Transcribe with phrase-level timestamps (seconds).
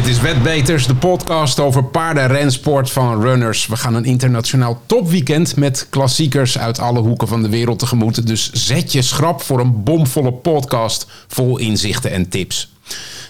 [0.00, 3.66] Dit is Wetbeters, de podcast over paarden rensport van runners.
[3.66, 8.26] We gaan een internationaal topweekend met klassiekers uit alle hoeken van de wereld tegemoet.
[8.26, 12.72] Dus zet je schrap voor een bomvolle podcast vol inzichten en tips.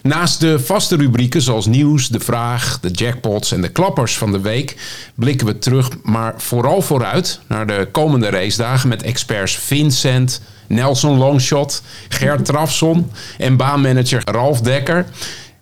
[0.03, 4.41] Naast de vaste rubrieken zoals nieuws, de vraag, de jackpots en de klappers van de
[4.41, 4.77] week
[5.15, 11.83] blikken we terug, maar vooral vooruit naar de komende racedagen met experts Vincent, Nelson Longshot,
[12.09, 15.07] Gert Trafson en baanmanager Ralf Dekker.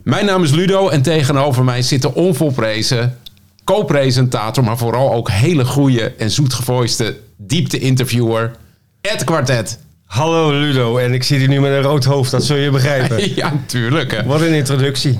[0.09, 3.19] Mijn naam is Ludo en tegenover mij zit de onvolprezen
[3.65, 8.57] co-presentator, maar vooral ook hele goede en zoetgevoiste diepte-interviewer
[9.01, 9.79] Ed Quartet.
[10.05, 13.35] Hallo Ludo, en ik zit hier nu met een rood hoofd, dat zul je begrijpen.
[13.35, 14.11] Ja, tuurlijk.
[14.13, 14.25] hè.
[14.25, 15.19] Wat een introductie.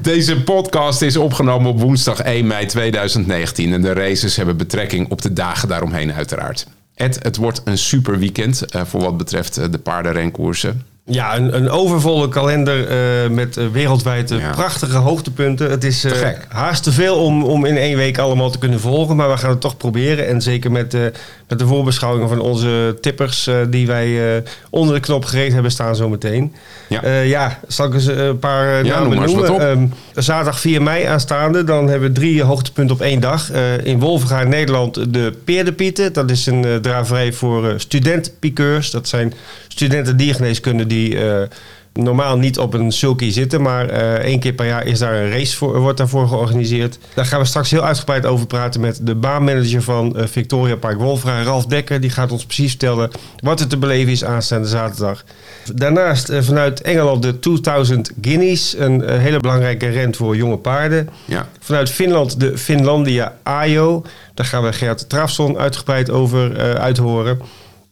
[0.00, 5.22] Deze podcast is opgenomen op woensdag 1 mei 2019 en de races hebben betrekking op
[5.22, 6.66] de dagen daaromheen uiteraard.
[6.94, 10.86] Ed, het wordt een super weekend eh, voor wat betreft eh, de paardenrenkoersen.
[11.08, 14.50] Ja, een, een overvolle kalender eh, met eh, wereldwijd Ja.
[14.50, 15.70] prachtige hoogtepunten.
[15.70, 16.46] Het is Te gek.
[16.48, 19.50] haast te veel om, om in één week allemaal te kunnen volgen, maar we gaan
[19.50, 20.26] het toch proberen.
[20.26, 20.92] En zeker met,
[21.48, 26.52] met de voorbeschouwingen van onze tippers die wij onder de knop gereed hebben staan zometeen.
[26.88, 27.00] Ja.
[27.04, 29.68] Ja, ja zal ik eens een paar Ja, noem namen wat noemen?
[29.70, 33.50] Ehm, zaterdag 4 mei aanstaande, dan hebben we drie hoogtepunten op één dag.
[33.82, 36.12] In Wolvenga, Nederland, de Peerdepieten.
[36.12, 38.90] Dat is een draverij voor studentpiqueurs.
[38.90, 39.32] Dat zijn
[39.68, 41.42] studenten diergeneeskunde die eh,
[41.92, 43.62] normaal niet op een sulky zitten.
[43.62, 46.98] Maar eh, één keer per jaar is daar een race voor, wordt daarvoor georganiseerd.
[47.14, 50.98] Daar gaan we straks heel uitgebreid over praten met de baanmanager van eh, Victoria Park
[50.98, 52.00] Wolfra, Ralf Dekker.
[52.00, 53.10] Die gaat ons precies vertellen
[53.42, 55.24] wat er te beleven is aanstaande zaterdag.
[55.74, 58.74] Daarnaast vanuit Engeland de 2000 Guineas.
[58.78, 61.08] Een hele belangrijke rent voor jonge paarden.
[61.24, 61.48] Ja.
[61.60, 64.02] Vanuit Finland de Finlandia Ajo.
[64.34, 67.40] Daar gaan we Gert Trafson uitgebreid over uithoren.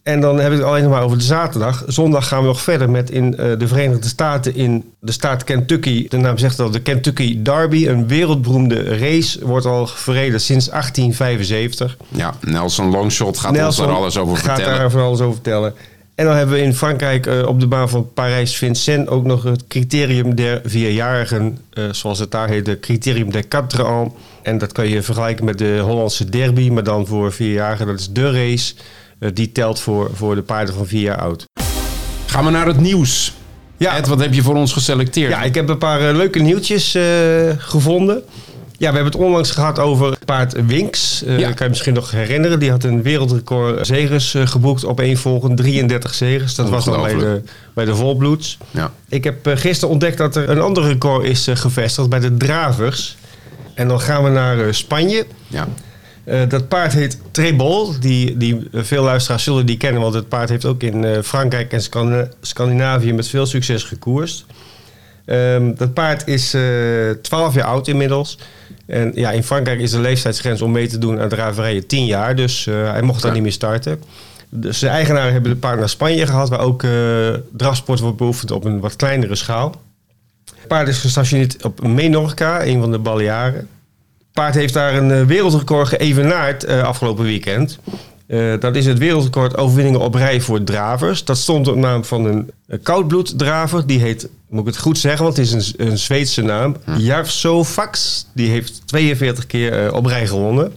[0.05, 1.83] En dan heb ik het alleen nog maar over de zaterdag.
[1.87, 6.07] Zondag gaan we nog verder met in eh, de Verenigde Staten in de staat Kentucky.
[6.07, 7.87] De naam zegt al, de Kentucky Derby.
[7.87, 9.45] Een wereldberoemde race.
[9.45, 11.97] Wordt al verreden sinds 1875.
[12.07, 14.79] ja, Nelson Longshot gaat ons daar alles over gaat vertellen.
[14.79, 15.73] daar van alles over vertellen.
[16.15, 19.67] En dan hebben we in Frankrijk eh, op de baan van Parijs-Vincennes ook nog het
[19.67, 24.13] criterium der vierjarigen, eh, zoals het daar heet, de criterium der quatre ans.
[24.41, 27.85] En dat kan je vergelijken met de Hollandse derby, maar dan voor vierjarigen.
[27.85, 28.73] Dat is de race.
[29.19, 31.45] Eh, die telt voor, voor de paarden van vier jaar oud.
[32.25, 33.33] Gaan we naar het nieuws.
[33.77, 33.97] Ja.
[33.97, 35.31] Ed, wat heb je voor ons geselecteerd?
[35.31, 37.03] Ja, ik heb een paar eh, leuke nieuwtjes eh,
[37.57, 38.23] gevonden.
[38.77, 41.23] Ja, we hebben het onlangs gehad over paard Winks.
[41.25, 41.51] Ja.
[41.51, 42.59] kan je misschien nog herinneren.
[42.59, 45.57] Die had een wereldrecord zegers geboekt op één volgend.
[45.57, 46.55] 33 zegers.
[46.55, 47.41] Dat was dan bij de,
[47.73, 48.57] bij de volbloods.
[48.71, 48.91] Ja.
[49.09, 53.17] Ik heb gisteren ontdekt dat er een ander record is gevestigd bij de dravers.
[53.73, 55.25] En dan gaan we naar Spanje.
[55.47, 55.67] ja.
[56.25, 57.99] Eh, dat paard heet Trebol.
[57.99, 61.21] Die, die, eh, veel luisteraars zullen die kennen, want het paard heeft ook in eh,
[61.21, 64.45] Frankrijk en Scandina- Scandinavië met veel succes gekoerst.
[65.25, 66.61] Ehm, dat paard is eh
[67.21, 68.37] 12 jaar oud inmiddels.
[68.85, 72.35] En ja, in Frankrijk is de leeftijdsgrens om mee te doen aan draverijen 10 jaar.
[72.35, 73.33] Dus hij mocht daar Ja.
[73.35, 74.01] niet meer starten.
[74.49, 76.83] Dus de eigenaren hebben het paard naar Spanje gehad, waar ook
[77.51, 79.81] drafsport wordt beoefend op een wat kleinere schaal.
[80.55, 83.67] Het paard is gestationeerd op Menorca, een van de Balearen.
[84.35, 87.79] Paard heeft daar een eh, wereldrecord geëvenaard eh, afgelopen weekend.
[88.27, 91.23] Eh, dat is het wereldrecord overwinningen op rij voor dravers.
[91.23, 92.51] Dat stond op naam van een,
[92.83, 93.87] koudbloeddraver.
[93.87, 96.75] Die heet, moet ik het goed zeggen, want het is een, een Zweedse naam.
[96.97, 98.25] Jarso Fax.
[98.33, 100.73] Die heeft 42 keer op rij gewonnen.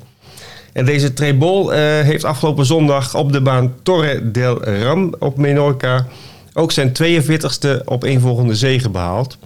[0.72, 6.06] En deze Trebol heeft afgelopen zondag op de baan Torre del Ram op Menorca...
[6.54, 9.38] ook zijn 42ste opeenvolgende zege behaald.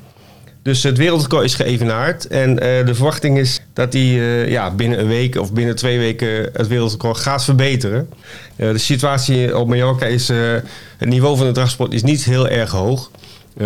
[0.62, 2.26] Dus het wereldrecord is geëvenaard.
[2.26, 5.98] En eh, de verwachting is dat hij eh, ja, binnen een week of binnen twee
[5.98, 8.08] weken het wereldrecord gaat verbeteren.
[8.56, 10.28] Eh, de situatie op Mallorca is...
[10.28, 13.10] het niveau van de dragsport is niet heel erg hoog.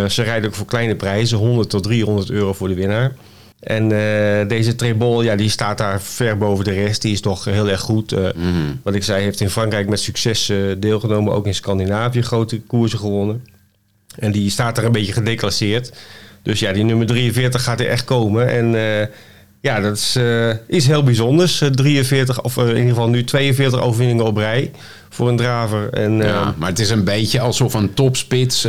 [0.08, 1.38] Ze rijden ook voor kleine prijzen.
[1.38, 3.12] 100 tot 300 euro voor de winnaar.
[3.60, 3.88] En
[4.48, 7.02] deze Trebol, ja, die staat daar ver boven de rest.
[7.02, 8.12] Die is toch heel erg goed.
[8.12, 8.28] Eh,
[8.82, 11.32] Wat ik zei, heeft in Frankrijk met succes deelgenomen.
[11.32, 13.44] Ook in Scandinavië grote koersen gewonnen.
[14.18, 15.92] En die staat er een beetje gedeclasseerd.
[16.46, 18.48] Dus ja, die nummer 43 gaat er echt komen.
[18.48, 19.06] En eh,
[19.60, 21.60] ja, dat is eh, iets heel bijzonders.
[21.60, 24.70] Eh, 43, of eh, in ieder geval nu 42 overwinningen op rij
[25.08, 25.90] voor een draver.
[25.90, 28.68] En, Ja, maar het is een beetje alsof een topspits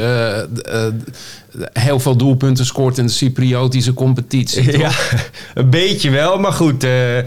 [1.73, 4.71] heel veel doelpunten scoort in de Cypriotische competitie.
[4.71, 4.81] toch?
[4.81, 4.91] Ja,
[5.61, 6.83] een beetje wel, maar goed.
[6.83, 7.17] eh,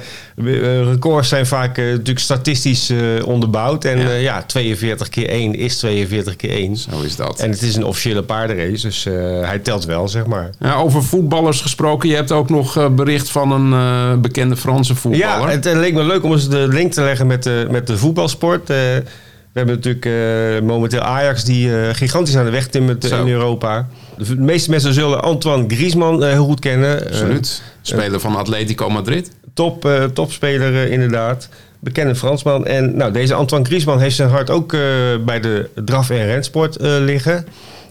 [0.84, 2.92] records zijn vaak eh, natuurlijk statistisch
[3.24, 3.84] onderbouwd.
[3.84, 4.08] En Ja.
[4.08, 4.14] ja.
[4.14, 6.76] ja, 42 keer 1 is 42 keer 1.
[6.76, 7.40] Zo is dat.
[7.40, 9.04] En het is een officiële paardenrace, dus
[9.44, 10.50] hij telt wel, zeg maar.
[10.58, 15.48] Ja, over voetballers gesproken, je hebt ook nog bericht van een bekende Franse voetballer.
[15.48, 17.98] Ja, het leek me leuk om eens de link te leggen met de, met de
[17.98, 18.72] voetbalsport.
[19.52, 23.24] We hebben natuurlijk eh, momenteel Ajax die eh, gigantisch aan de weg timmert eh, Zo.
[23.24, 23.88] in Europa.
[24.16, 27.06] De meeste mensen zullen Antoine Griezmann heel goed kennen.
[27.06, 27.62] Absoluut.
[27.82, 29.30] Speler van Atletico Madrid.
[29.54, 31.48] top, topspeler inderdaad.
[31.78, 32.66] Bekende Fransman.
[32.66, 34.70] En nou, deze Antoine Griezmann heeft zijn hart ook
[35.24, 37.46] bij de draf- en rensport liggen.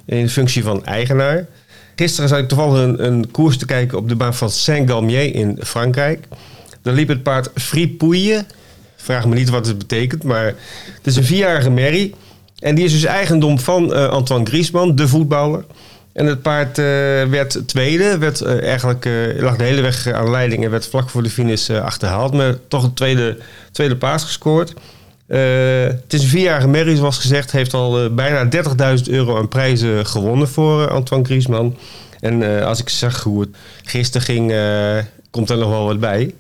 [0.06, 1.46] In functie van eigenaar.
[1.96, 5.58] Gisteren zat ik toevallig een, een koers te kijken op de baan van Saint-Galmier in
[5.64, 6.28] Frankrijk.
[6.82, 8.46] Daar liep het paard Fripouille.
[9.02, 12.16] Vraag me niet wat het betekent, maar het is een vierjarige merrie.
[12.60, 15.66] En die is dus eigendom van eh, Antoine Griezmann, de voetballer.
[16.14, 16.86] En het paard eh,
[17.30, 19.10] werd tweede, werd, eh, eigenlijk,
[19.40, 22.34] lag de hele weg aan leiding en werd vlak voor de finish achterhaald.
[22.34, 23.38] Maar toch een tweede,
[23.72, 24.74] tweede paas gescoord.
[25.28, 27.52] Het is een vierjarige merrie, zoals gezegd.
[27.52, 28.50] Heeft al bijna
[28.98, 31.78] 30.000 euro aan prijzen gewonnen voor Antoine Griezmann.
[32.20, 33.50] En als ik zag hoe het
[33.84, 34.54] gisteren ging,
[35.30, 36.34] komt er nog wel wat bij.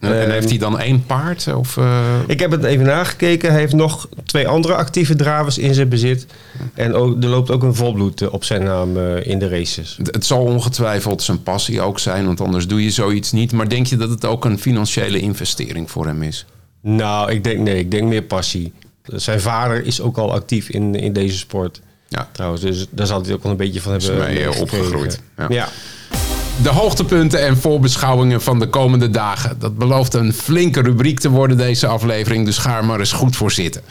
[0.00, 1.54] En Ehm, heeft hij dan één paard?
[1.54, 3.50] Of, eh, Ik heb het even nagekeken.
[3.50, 6.26] Hij heeft nog twee andere actieve dravers in zijn bezit.
[6.74, 9.98] En ook, er loopt ook een volbloed eh, op zijn naam eh, in de races.
[10.10, 13.52] Het zal ongetwijfeld zijn passie ook zijn, want anders doe je zoiets niet.
[13.52, 16.46] Maar denk je dat het ook een financiële investering voor hem is?
[16.82, 18.72] Nou, ik denk nee, ik denk meer passie.
[19.06, 21.80] Zijn vader is ook al actief in, in deze sport.
[22.08, 22.28] Ja.
[22.32, 24.84] Trouwens, dus daar zal hij ook wel een beetje van Is hebben mee, eh, meegekregen.
[24.86, 25.20] opgegroeid.
[25.36, 25.46] Ja.
[25.48, 25.68] Ja.
[26.62, 29.56] De hoogtepunten en voorbeschouwingen van de komende dagen.
[29.58, 33.36] Dat belooft een flinke rubriek te worden deze aflevering, dus ga er maar eens goed
[33.36, 33.82] voor zitten.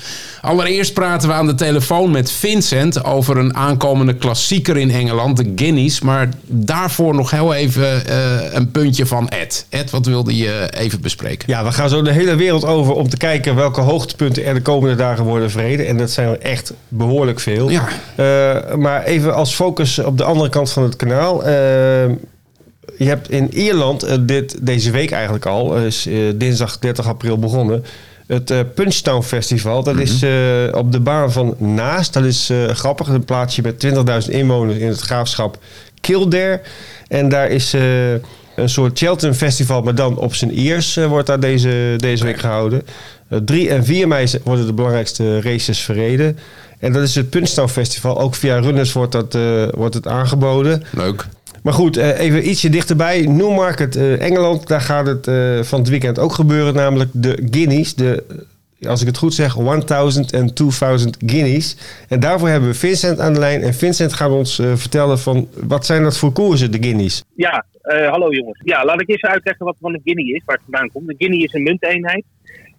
[0.41, 5.51] Allereerst praten we aan de telefoon met Vincent over een aankomende klassieker in Engeland, de
[5.56, 6.01] Guineas.
[6.01, 9.65] Maar daarvoor nog heel even eh, een puntje van Ed.
[9.69, 11.50] Ed, wat wilde je even bespreken?
[11.50, 14.61] ja, we gaan zo de hele wereld over om te kijken welke hoogtepunten er de
[14.61, 15.88] komende dagen worden verreden.
[15.88, 17.69] En dat zijn er echt behoorlijk veel.
[17.69, 17.88] Ja.
[18.15, 21.44] Eh, maar even als focus op de andere kant van het kanaal.
[21.44, 22.11] Eh,
[22.97, 27.07] je hebt in Ierland, eh, dit, deze week eigenlijk al, eh, is eh, dinsdag 30
[27.07, 27.83] april begonnen.
[28.27, 29.83] Het Punchtown Festival.
[29.83, 30.31] Dat is eh,
[30.71, 32.13] op de baan van Naast.
[32.13, 33.07] Dat is grappig.
[33.07, 33.79] Een plaatsje met
[34.27, 35.57] 20.000 inwoners in het graafschap
[36.01, 36.61] Kildare.
[37.07, 37.73] En daar is
[38.55, 42.39] een soort Cheltenham Festival, maar dan op zijn Iers eh, wordt daar deze, deze week
[42.39, 42.81] gehouden.
[43.27, 46.37] Eh, 3 en 4 mei worden de belangrijkste races verreden.
[46.79, 48.19] En dat is het Punchtown Festival.
[48.19, 49.37] Ook via Runners wordt, dat,
[49.73, 50.83] wordt het aangeboden.
[50.91, 51.27] Leuk.
[51.65, 53.25] Maar goed, eh, even ietsje dichterbij.
[53.25, 54.67] Newmarket, eh, Engeland.
[54.67, 56.73] Daar gaat het eh, van het weekend ook gebeuren.
[56.73, 57.95] Namelijk de Guineas.
[57.95, 58.23] De,
[58.88, 61.77] als ik het goed zeg, 1000 en 2000 Guineas.
[62.09, 63.62] En daarvoor hebben we Vincent aan de lijn.
[63.62, 67.23] En Vincent gaat ons vertellen van wat zijn dat voor koersen, de Guineas?
[67.35, 67.65] Ja,
[68.09, 68.61] hallo jongens.
[68.63, 71.09] Ja, laat ik eerst uitleggen wat van een guinea is, waar het vandaan komt.
[71.09, 72.23] Een guinea is een munteenheid.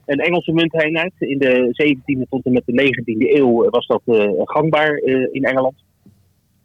[0.06, 1.12] Een Engelse munteenheid.
[1.18, 4.02] In de 17e tot en met de 19e eeuw was dat
[4.44, 4.96] gangbaar
[5.32, 5.84] in Engeland.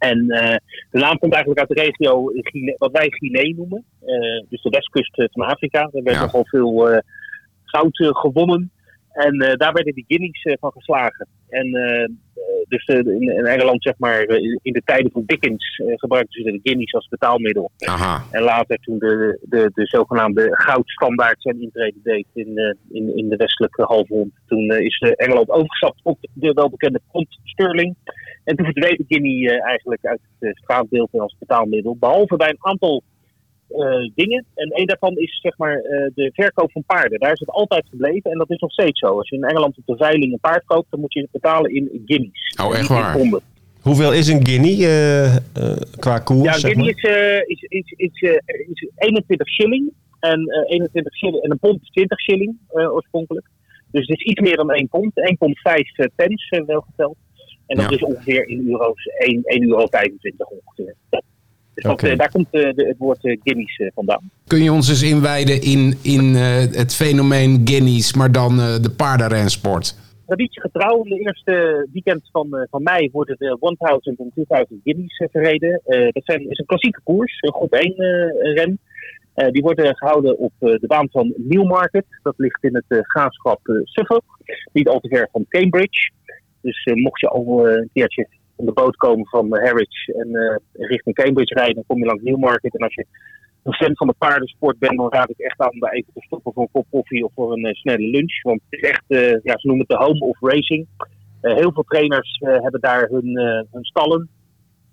[0.02, 0.56] En eh,
[0.92, 2.32] de naam komt eigenlijk uit de regio
[2.78, 3.84] wat wij Guinea noemen.
[4.06, 5.80] Eh, dus de westkust eh, van Afrika.
[5.92, 6.22] Daar werd Ja.
[6.22, 7.02] nogal veel
[7.64, 8.72] goud gewonnen.
[9.12, 11.28] En eh, daar werden die guineas eh, van geslagen.
[11.50, 12.10] En eh,
[12.68, 14.22] dus in, in Engeland, zeg maar,
[14.62, 17.72] in de tijden van Dickens gebruikten ze de guineas als betaalmiddel.
[17.78, 18.24] Aha.
[18.32, 23.36] En later toen de, de, de zogenaamde goudstandaard zijn intrede deed in, in, in de
[23.36, 24.32] westelijke halfrond.
[24.48, 27.96] Toen is Engeland overgestapt op de welbekende pond sterling.
[28.44, 31.98] En toen verdween de guinea eigenlijk uit het straatbeeld en als betaalmiddel.
[32.00, 33.04] Behalve bij een aantal
[34.16, 34.46] dingen.
[34.56, 37.20] En één daarvan is zeg maar eh, de verkoop van paarden.
[37.20, 39.18] Daar is het altijd gebleven en dat is nog steeds zo.
[39.18, 41.76] Als je in Engeland op de veiling een paard koopt, dan moet je het betalen
[41.76, 42.56] in guineas.
[42.64, 43.18] Oh, En echt waar?
[43.18, 43.42] ponden.
[43.82, 45.42] Hoeveel is een Guinea eh, eh,
[46.00, 46.44] qua koers?
[46.46, 47.04] Ja, zeg Guinea maar?
[47.04, 49.92] is, eh, is, is, is, eh, is 21 shilling.
[50.20, 53.46] En, eh 21 shilling, en een pond is 20 shilling eh, oorspronkelijk.
[53.92, 55.12] Dus het is iets meer dan 1 pond.
[55.16, 57.16] 1 pond 5 eh, pence eh, wel geteld.
[57.68, 57.96] En dat Ja.
[57.96, 60.96] is ongeveer in euro's 1, 1 euro 25 ongeveer.
[61.74, 64.32] Dus dat, eh, daar komt eh, de, het woord eh, guineas vandaan.
[64.48, 69.96] Kun je ons eens inwijden in, in het fenomeen Guineas, maar dan de paardenrensport?
[70.32, 75.28] Traditiegetrouw, in de eerste weekend van, van mei worden de 1000 en 2000 guineas eh,
[75.32, 75.82] verreden.
[76.12, 78.80] Dat zijn, is een klassieke koers, een groep 1 eh, ren.
[79.52, 82.06] Die worden gehouden op de baan van Newmarket.
[82.24, 84.24] Dat ligt in het eh, graafschap Suffolk.
[84.74, 86.12] Niet al te ver van Cambridge.
[86.62, 88.28] Dus mocht je al een keertje
[88.66, 90.56] van de boot komen van eh, Harwich en eh,
[90.88, 92.78] richting Cambridge rijden, dan kom je langs Newmarket.
[92.78, 93.06] En als je
[93.64, 96.22] een fan van de paardensport bent, dan raad ik echt aan om daar even te
[96.22, 98.42] stoppen voor een kop koffie of voor een eh, snelle lunch.
[98.42, 99.04] Want het is echt,
[99.44, 100.88] ja, ze noemen het de home of racing.
[101.42, 103.38] Heel veel trainers hebben daar hun,
[103.72, 104.30] hun stallen.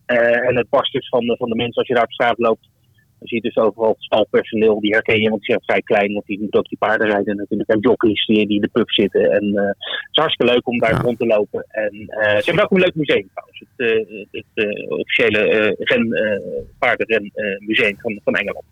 [0.07, 2.69] En het barst dus van, van de mensen als je daar op straat loopt.
[3.21, 6.59] Je dus overal stalpersoneel, die herken je, want die zijn vrij klein, want die moeten
[6.59, 7.71] ook die paarden rijden natuurlijk.
[7.71, 9.31] En jockeys die, die in de pub zitten.
[9.31, 11.01] En eh, het is hartstikke leuk om daar Ja.
[11.01, 11.67] rond te lopen.
[11.69, 13.59] En eh, ze hebben ook een leuk museum trouwens.
[13.59, 16.09] Het, eh, het officiële ren,
[16.79, 18.65] paardenrenmuseum van, van Engeland.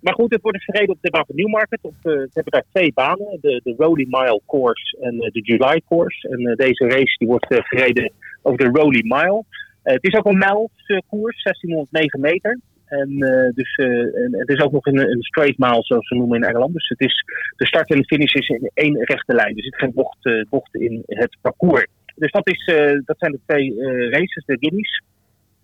[0.00, 1.78] maar goed, het wordt dus gereden op de baan van Newmarket.
[1.82, 5.40] Op, uh, ze hebben daar twee banen, de, de Rolly Mile Course en uh, de
[5.40, 6.28] July Course.
[6.28, 9.44] En uh, deze race die wordt gereden over de Rolly Mile.
[9.82, 12.60] het is ook een mijlskoers, 1609 meter.
[12.88, 13.18] En,
[13.54, 16.72] dus, en het is ook nog een, een straight mile, zoals ze noemen in Engeland.
[16.72, 17.24] Dus het is,
[17.56, 19.56] de start en de finish is in één rechte lijn.
[19.56, 21.86] Er zit geen bocht, bocht in het parcours.
[22.14, 22.64] Dus dat, is,
[23.04, 23.74] dat zijn de twee
[24.10, 25.02] races, de Guineas.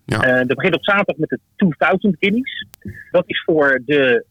[0.07, 0.45] Ja.
[0.45, 2.67] Dat begint op zaterdag met de 2000 guineas.
[3.11, 4.25] Dat is voor de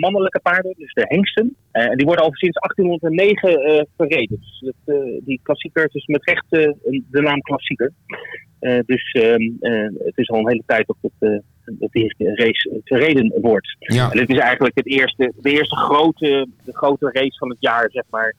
[0.00, 1.56] mannelijke paarden, dus de hengsten.
[1.72, 4.38] En die worden al sinds 1809 verreden.
[4.40, 6.46] Dus dat, die klassieker is met recht
[7.10, 7.92] de naam klassieker.
[8.86, 9.42] dus ehm,
[10.04, 11.42] het is al een hele tijd dat, het,
[11.78, 13.76] dat die race verreden wordt.
[13.78, 14.10] Ja.
[14.10, 17.90] En dit is eigenlijk het eerste, de eerste grote, de grote race van het jaar,
[17.90, 18.34] zeg maar,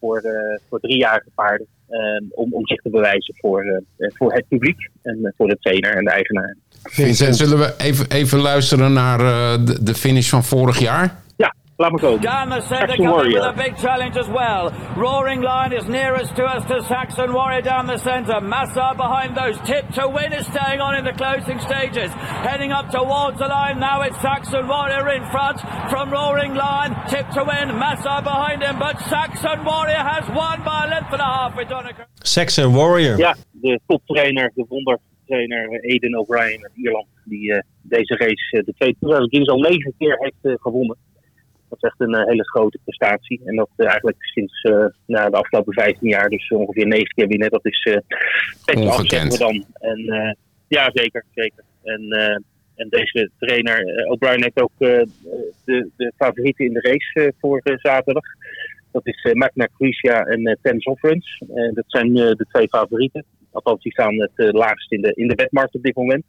[0.00, 0.22] voor,
[0.68, 1.66] voor driejarige paarden.
[1.88, 5.56] Ehm, om, om zich te bewijzen voor, uh, voor het publiek en uh, voor de
[5.60, 6.56] trainer en de eigenaar.
[6.82, 11.22] Vincent, zullen we even, even luisteren naar uh, de, de finish van vorig jaar?
[11.76, 12.20] Laat me komen.
[12.20, 14.70] Down the centre, coming with a big challenge as well.
[14.96, 18.40] Roaring Lion is nearest to us to Saxon Warrior down the centre.
[18.40, 19.58] Massa behind those.
[19.66, 22.12] Tip to win is staying on in the closing stages.
[22.46, 23.80] Heading up towards the line.
[23.80, 25.58] Now it's Saxon Warrior in front
[25.90, 26.94] from Roaring Lion.
[27.08, 27.76] Tip to win.
[27.76, 28.78] Massa behind him.
[28.78, 31.68] But Saxon Warrior has won by a length and a half with.
[32.22, 33.18] Saxon Warrior.
[33.18, 37.06] Ja, de toptrainer, de wondertrainer Eden O'Brien uit Ierland.
[37.24, 40.96] Die uh, deze race, uh, de twee toeren, al negen keer heeft uh, gewonnen.
[41.68, 43.40] Dat is echt een uh, hele grote prestatie.
[43.44, 47.26] En dat uh, eigenlijk sinds uh, nou, de afgelopen 15 jaar, dus ongeveer 9 keer
[47.26, 47.50] winnen.
[47.50, 47.98] Dat is
[48.74, 49.32] Ongekend.
[49.32, 49.64] we dan.
[49.78, 50.36] En ja,
[50.68, 51.24] ja, zeker.
[51.34, 51.64] zeker.
[51.82, 52.10] En,
[52.74, 55.08] en deze trainer, O'Brien, heeft ook de,
[55.96, 58.24] de favorieten in de race voor zaterdag.
[58.92, 61.42] Dat is Magna Crisia en Ten Sovereigns.
[61.74, 63.24] dat zijn de twee favorieten.
[63.52, 66.24] Althans, die staan het laagst in de, in de wetmarkt op dit moment.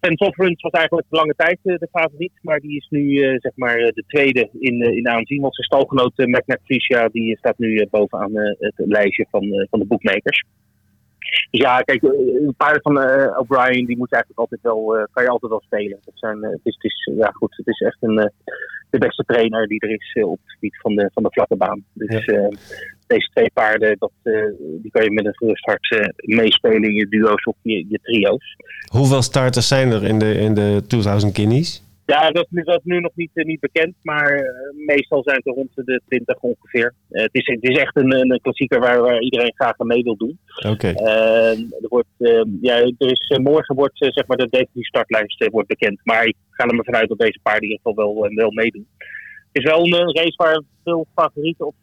[0.00, 3.52] En Runs was eigenlijk lange tijd uh, de favoriet, maar die is nu uh, zeg
[3.54, 5.40] maar uh, de tweede in, in aanzien.
[5.40, 10.44] Want zijn stalgenoot uh, Magna die staat nu bovenaan het lijstje van, van de boekmakers.
[11.50, 12.96] Dus ja, kijk, een paarden van
[13.38, 15.98] O'Brien die moet eigenlijk altijd wel, kan je altijd wel spelen.
[16.04, 18.32] Dat zijn, het, is, het is, ja goed, het is echt een,
[18.90, 21.84] de beste trainer die er is op het gebied van de, van de vlakke baan.
[21.92, 22.50] Dus ja
[23.10, 24.44] deze twee paarden, dat, uh,
[24.82, 27.98] die kan je met een gerust hart uh, meespelen in je duo's of je, je
[28.02, 28.56] trio's.
[28.92, 31.88] Hoeveel starters zijn er in de, in de 2000 Guineas?
[32.06, 34.44] Ja, dat, dat is nu nog niet, uh, niet bekend, maar
[34.86, 36.94] meestal zijn het er rond de 20 ongeveer.
[37.08, 40.16] het, is, het is echt een, een klassieker waar, waar iedereen graag aan mee wil
[40.16, 40.38] doen.
[40.66, 40.88] Oké.
[40.88, 42.08] er wordt,
[42.60, 46.64] ja, er is, morgen wordt zeg maar de definitieve startlijst wordt bekend, maar ik ga
[46.64, 48.86] er maar vanuit dat deze paarden in ieder geval wel, wel meedoen.
[49.52, 51.74] Het is wel een race waar veel favorieten op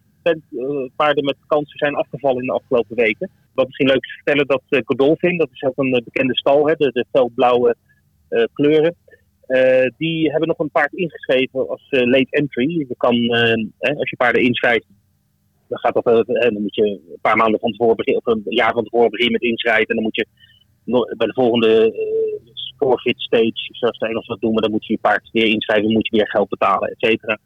[0.95, 3.29] paarden met kansen zijn afgevallen in de afgelopen weken.
[3.53, 6.35] Wat misschien leuk is te vertellen, dat uh, Godolphin, dat is ook een uh, bekende
[6.37, 7.75] stal, hè, de, de felblauwe
[8.53, 8.95] kleuren.
[9.97, 12.69] die hebben nog een paard ingeschreven als late entry.
[12.69, 13.29] Je kan,
[13.97, 14.85] als je paarden inschrijft,
[15.67, 18.73] dan gaat dat, dan moet je een paar maanden van tevoren beginnen, of een jaar
[18.73, 19.87] van tevoren beginnen met inschrijven.
[19.87, 20.27] En dan moet je
[21.17, 21.93] bij de volgende
[22.77, 26.07] forfeit stage, zoals de dat doen, maar dan moet je je paard weer inschrijven, moet
[26.07, 27.37] je weer geld betalen, et cetera.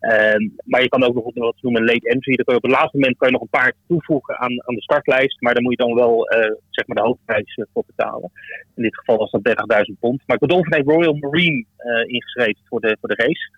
[0.00, 2.36] Ehm, maar je kan ook nog wat noemen late entry.
[2.36, 4.74] Dan kun je op het laatste moment kan je nog een paard toevoegen aan, aan
[4.74, 5.40] de startlijst.
[5.40, 6.38] Maar dan moet je dan wel uh,
[6.70, 8.30] zeg maar de hoofdprijs uh, voor betalen.
[8.76, 10.22] In dit geval was dat 30.000 pond.
[10.26, 13.50] Maar Godolphin heeft Royal Marine uh, ingeschreven voor de, voor de race.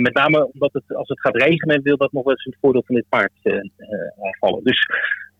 [0.00, 2.94] met name omdat het, als het gaat regenen, wil dat nog eens het voordeel van
[2.94, 3.32] dit paard
[4.40, 4.64] vallen.
[4.64, 4.86] Dus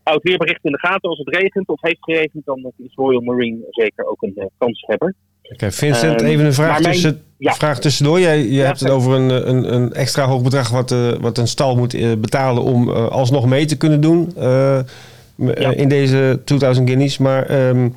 [0.03, 1.09] oud weerbericht in de gaten.
[1.09, 5.15] Als het regent of heeft geregend, dan is Royal Marine zeker ook een kanshebber.
[5.51, 8.19] Oké, Vincent, ehm, even een vraag, tussen, vraag tussendoor.
[8.19, 11.47] Jij je hebt het over een, een, een, extra hoog bedrag wat, uh, wat een
[11.47, 14.33] stal moet uh, betalen om uh, alsnog mee te kunnen doen
[15.75, 17.17] in deze 2000 guineas.
[17.17, 17.95] Maar um,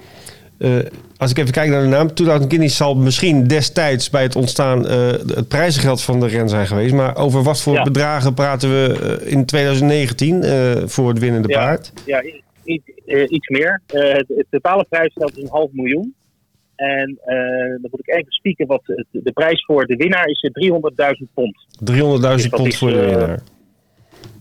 [1.17, 4.87] als ik even kijk naar de naam, 2000 guineas zal misschien destijds bij het ontstaan
[4.87, 6.95] het prijzengeld van de ren zijn geweest.
[6.95, 10.45] Maar over wat voor bedragen praten we in 2019
[10.88, 11.93] voor het winnende paard?
[12.05, 12.23] Ja,
[12.65, 12.85] iets,
[13.29, 13.83] iets meer.
[13.87, 16.15] het, het totale prijsgeld is een half miljoen.
[16.76, 20.50] En uh, dan moet ik even spieken wat de prijs voor de winnaar is
[21.21, 21.66] 300.000 pond.
[21.90, 23.28] 300.000 dus pond is, voor de winnaar.
[23.28, 23.37] Uh,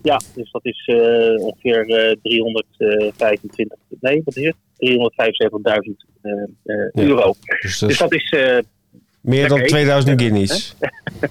[0.02, 4.56] ja, dus dat is uh, ongeveer 325, nee, wat is het?
[5.88, 6.32] 375.000
[6.94, 7.34] euro.
[7.60, 8.36] Dus dat, dus dat is...
[9.22, 10.76] meer dan 2000 guineas.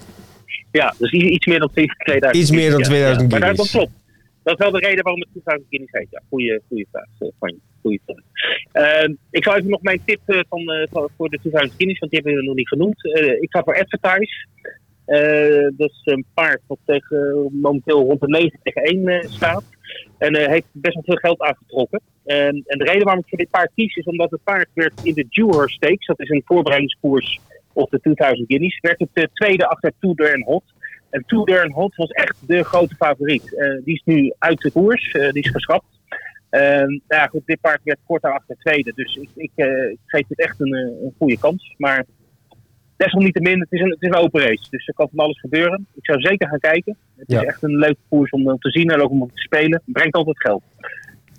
[0.71, 3.57] ja, dus iets meer dan 2000 Iets meer dan 2000 ja, guineas.
[3.57, 4.04] Maar dat klopt.
[4.45, 6.07] Dat is wel de reden waarom het 2000 guineas heet.
[6.09, 7.05] Ja, goeie vraag
[7.39, 7.59] van je.
[7.81, 9.07] Goeie vraag.
[9.07, 12.11] Uh, ik zal even nog mijn tip uh, van, uh, voor de 2000 guineas, want
[12.11, 13.05] die hebben we nog niet genoemd.
[13.39, 14.47] ik ga voor Advertise.
[15.77, 19.63] dat is een paard dat tegen, momenteel rond de 9 tegen 1 staat.
[20.17, 22.01] En heeft best wel veel geld aangetrokken.
[22.23, 25.13] en de reden waarom ik voor dit paard kies is omdat het paard werd in
[25.13, 26.05] de Dewhurst Stakes.
[26.05, 27.39] Dat is een voorbereidingskoers
[27.73, 28.79] op de 2000 Guineas.
[28.81, 30.63] Werd het de tweede achter Tudor en Hot.
[31.15, 33.55] En Tudor Hot was echt de grote favoriet.
[33.83, 35.99] die is nu uit de koers, die is geschrapt.
[36.49, 38.91] nou ja, goed, dit paard werd kort achter tweede.
[38.95, 39.51] Dus ik, ik,
[39.91, 41.73] ik geef het echt een, een goede kans.
[41.77, 42.05] Maar
[42.97, 44.69] desalniettemin, het is, een, het is een open race.
[44.69, 45.87] Dus er kan van alles gebeuren.
[45.93, 46.97] Ik zou zeker gaan kijken.
[47.15, 49.81] Het is echt een leuke koers om te zien en ook om te spelen.
[49.85, 50.63] Het brengt altijd geld.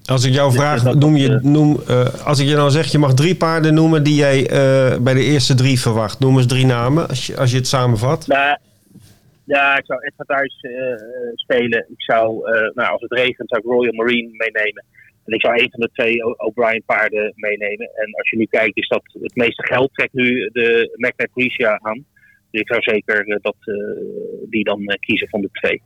[0.05, 3.15] Als ik jou vraag, noem je, noem, uh, als ik je nou zeg, je mag
[3.15, 6.19] drie paarden noemen die jij uh, bij de eerste drie verwacht.
[6.19, 8.27] Noem eens drie namen, als je, als je het samenvat.
[8.27, 8.59] Nou,
[9.47, 11.87] ja, ik zou Advertise uh, spelen.
[11.89, 14.85] Ik zou, nou, als het regent, zou ik Royal Marine meenemen.
[15.25, 17.91] En ik zou een van de twee O'Brien paarden meenemen.
[17.95, 21.79] En als je nu kijkt, is dat het meeste geld trekt nu de Magna Gracia
[21.83, 22.05] aan.
[22.51, 23.57] Dus ik zou zeker dat,
[24.51, 25.83] die dan kiezen van de twee.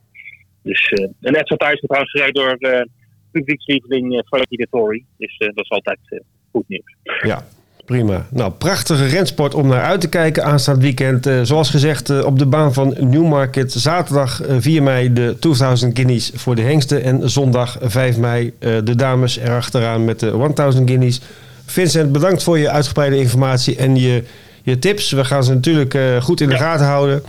[0.62, 0.88] Dus,
[1.20, 2.86] en Advertise wordt trouwens gereden door
[3.32, 5.04] publiekslieveling Frankie de Tory.
[5.18, 6.96] Dus dat is altijd goed nieuws.
[7.22, 7.42] Ja,
[7.90, 8.26] prima.
[8.28, 11.26] Nou, prachtige rensport om naar uit te kijken aanstaand weekend.
[11.26, 13.72] Uh, zoals gezegd op de baan van Newmarket.
[13.72, 17.02] Zaterdag 4 mei de 2000 Guineas voor de hengsten.
[17.02, 21.20] En zondag 5 mei de dames erachteraan met de 1000 Guineas.
[21.66, 24.24] Vincent, bedankt voor je uitgebreide informatie en je,
[24.62, 25.12] je tips.
[25.12, 27.22] We gaan ze natuurlijk goed in de gaten houden.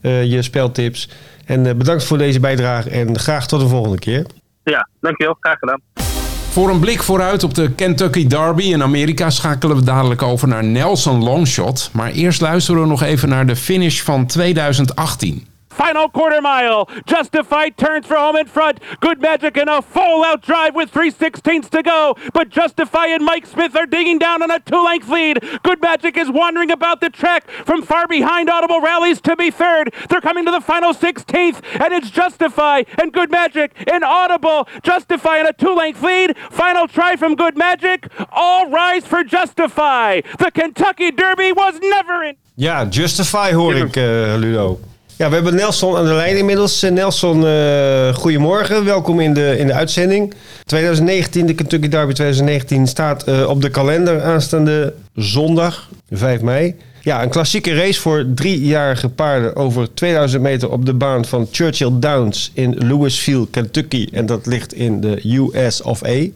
[0.00, 1.08] je speltips.
[1.46, 4.26] En bedankt voor deze bijdrage en graag tot de volgende keer.
[4.64, 5.36] Ja, dankjewel.
[5.40, 6.13] Graag gedaan.
[6.54, 10.64] Voor een blik vooruit op de Kentucky Derby in Amerika schakelen we dadelijk over naar
[10.64, 11.90] Nelson Longshot.
[11.92, 15.53] Maar eerst luisteren we nog even naar de finish van 2018.
[15.74, 16.88] Final quarter mile.
[17.04, 18.78] Justified turns for home in front.
[19.00, 22.16] Good Magic in a full out drive with 3 16ths to go.
[22.32, 25.40] But Justify and Mike Smith are digging down on a two length lead.
[25.64, 29.92] Good Magic is wandering about the track from far behind Audible Rallies to be third.
[30.08, 34.68] They're coming to the final 16th, and it's Justify and Good Magic in Audible.
[34.84, 36.36] Justify in a two length lead.
[36.50, 38.08] Final try from Good Magic.
[38.30, 40.20] All rise for Justify.
[40.38, 42.36] The Kentucky Derby was never in.
[42.54, 44.78] Ja, Justify hoor ik, uh, Ludo.
[45.16, 46.82] Ja, we hebben Nelson aan de lijn inmiddels.
[46.82, 48.84] Eh, Nelson, uh, goedemorgen.
[48.84, 50.34] Welkom in de, in de uitzending.
[50.64, 56.76] 2019, de Kentucky Derby 2019 staat uh, op de kalender aanstaande zondag, 5 mei.
[57.00, 61.90] Ja, een klassieke race voor driejarige paarden over 2000 meter op de baan van Churchill
[61.92, 64.08] Downs in Louisville, Kentucky.
[64.12, 66.26] En dat ligt in de US of A.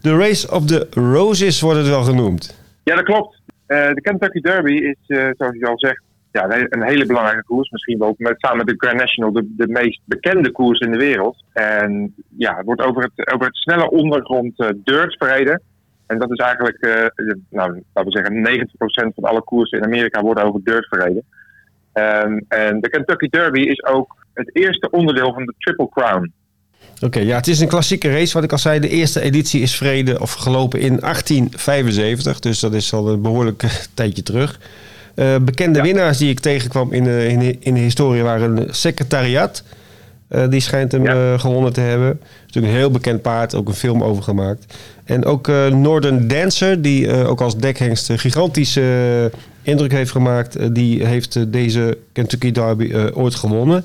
[0.00, 2.56] De Race of the Roses wordt het wel genoemd.
[2.84, 3.40] Ja, dat klopt.
[3.66, 6.02] de Kentucky Derby is, zoals je al zegt,
[6.32, 7.70] ja, een hele belangrijke koers.
[7.70, 10.98] Misschien wel met, samen met de Grand National de, de meest bekende koers in de
[10.98, 11.44] wereld.
[11.52, 15.62] En ja, het wordt over het, over het snelle ondergrond uh, dirt verreden.
[16.06, 18.66] En dat is eigenlijk, uh, nou, laten we zeggen,
[19.10, 21.24] 90% van alle koersen in Amerika worden over dirt verreden.
[21.94, 26.32] Um, en de Kentucky Derby is ook het eerste onderdeel van de Triple Crown.
[27.00, 28.32] Oké, ja, het is een klassieke race.
[28.32, 32.40] Wat ik al zei, de eerste editie is verreden of gelopen in 1875.
[32.40, 33.62] Dus dat is al een behoorlijk
[33.94, 34.58] tijdje terug.
[35.14, 39.62] Uh, bekende winnaars die ik tegenkwam in de, in in de historie waren Secretariat.
[40.28, 41.38] Uh, die schijnt hem ja.
[41.38, 42.20] gewonnen te hebben.
[42.22, 44.74] Is natuurlijk een heel bekend paard, ook een film over gemaakt.
[45.04, 49.30] En ook Northern Dancer, die ook als dekhengst een gigantische
[49.62, 50.74] indruk heeft gemaakt.
[50.74, 53.84] die heeft deze Kentucky Derby ooit gewonnen.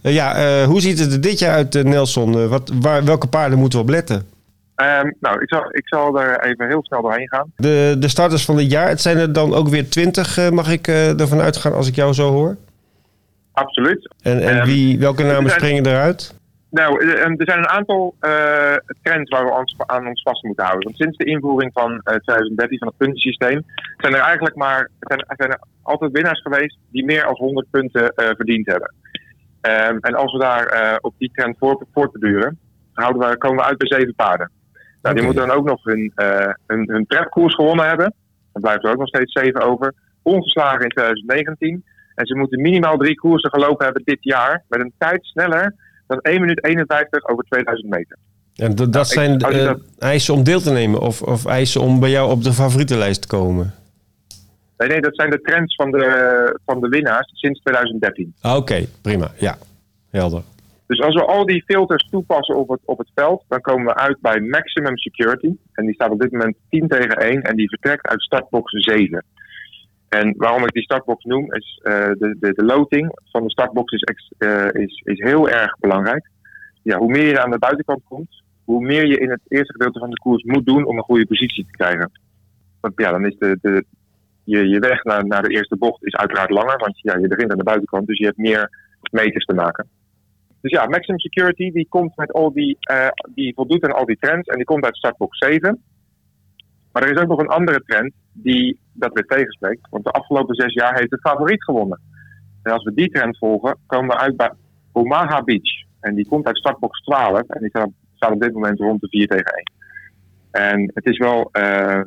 [0.00, 2.48] ja, hoe ziet het er dit jaar uit, Nelson?
[2.48, 4.37] wat, waar, welke paarden moeten we op letten?
[4.82, 7.52] Um, nou, ik zal, ik zal er even heel snel doorheen gaan.
[7.56, 10.70] De, de starters van dit jaar, het zijn er dan ook weer twintig, uh, mag
[10.70, 12.56] ik uh, ervan uitgaan als ik jou zo hoor?
[13.52, 14.14] Absoluut.
[14.22, 16.34] En, en um, wie, welke namen springen eruit?
[16.70, 20.84] Nou, er zijn een aantal uh, trends waar we ons, aan ons vast moeten houden.
[20.84, 23.64] Want sinds de invoering van 2013 van het puntensysteem
[23.96, 28.12] zijn er eigenlijk maar zijn, zijn er altijd winnaars geweest die meer dan 100 punten
[28.14, 28.94] verdiend hebben.
[29.60, 32.58] Um, en als we daar op die trend voort, voortbeduren,
[32.92, 34.50] houden we, komen we uit bij zeven paarden.
[35.02, 38.14] Nou, die moeten dan ook nog hun, uh, hun, hun prepkoers gewonnen hebben.
[38.52, 39.94] Dan blijft er ook nog steeds zeven over.
[40.22, 41.84] Ongeslagen in 2019.
[42.14, 44.64] En ze moeten minimaal drie koersen gelopen hebben dit jaar.
[44.68, 45.74] Met een tijd sneller
[46.06, 48.16] dan 1 minuut 51 over 2000 meter.
[48.56, 49.80] En dat, nou, zijn ik, uh, dat...
[49.98, 53.28] eisen om deel te nemen of, of eisen om bij jou op de favorietenlijst te
[53.28, 53.74] komen?
[54.78, 58.34] Nee, nee, dat zijn de trends van de, van de winnaars sinds 2013.
[58.40, 59.30] Ah, oké, okay, prima.
[59.36, 59.58] Ja,
[60.10, 60.42] helder.
[60.88, 63.94] Dus als we al die filters toepassen op het, op het veld, dan komen we
[63.94, 65.56] uit bij maximum security.
[65.72, 69.24] En die staat op dit moment 10 tegen 1 en die vertrekt uit startbox 7.
[70.08, 73.92] En waarom ik die startbox noem, is uh, de, de, de loting van de startbox
[73.92, 76.30] is, uh, is, is heel erg belangrijk.
[76.82, 79.98] Ja, hoe meer je aan de buitenkant komt, hoe meer je in het eerste gedeelte
[79.98, 82.10] van de koers moet doen om een goede positie te krijgen.
[82.80, 83.84] Want ja, dan is de, de,
[84.44, 87.50] je, je weg naar, naar de eerste bocht is uiteraard langer, want ja, je begint
[87.50, 88.70] aan de buitenkant, dus je hebt meer
[89.10, 89.88] meters te maken.
[90.60, 94.18] Dus ja, Maximum Security die komt met al die, uh, die voldoet aan al die
[94.20, 95.82] trends en die komt uit startbox 7.
[96.92, 99.88] Maar er is ook nog een andere trend die dat weer tegenspreekt.
[99.90, 102.00] Want de afgelopen zes jaar heeft de favoriet gewonnen.
[102.62, 104.52] En als we die trend volgen, komen we uit bij
[104.92, 105.86] Omaha Beach.
[106.00, 109.26] En die komt uit startbox 12 en die staat, op dit moment rond de 4
[109.26, 109.70] tegen 1.
[110.50, 112.00] En het is wel uh,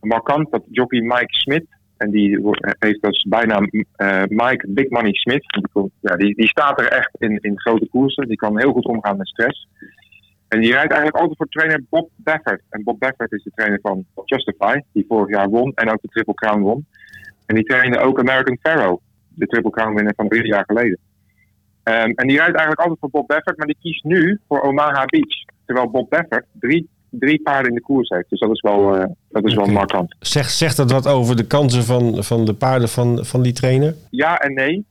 [0.00, 2.38] markant dat jockey Mike Smith, en die
[2.78, 7.10] heeft als bijnaam eh, Mike Big Money Smith, die, ja, die, die staat er echt
[7.18, 8.28] in, in grote koersen.
[8.28, 9.68] Die kan heel goed omgaan met stress.
[10.48, 12.62] En die rijdt eigenlijk altijd voor trainer Bob Baffert.
[12.70, 16.08] En Bob Baffert is de trainer van Justify, die vorig jaar won en ook de
[16.08, 16.86] Triple Crown won.
[17.46, 20.98] En die trainde ook American Pharaoh, de Triple Crown winner van drie jaar geleden.
[21.82, 25.04] Ehm, en die rijdt eigenlijk altijd voor Bob Baffert, maar die kiest nu voor Omaha
[25.04, 25.44] Beach.
[25.66, 28.30] Terwijl Bob Baffert drie, drie paarden in de koers heeft.
[28.30, 30.16] Dus dat is wel, eh, dat is wel markant.
[30.20, 33.94] Zegt, zegt dat wat over de kansen van, van de paarden van, van die trainer?
[34.10, 34.84] Ja en nee.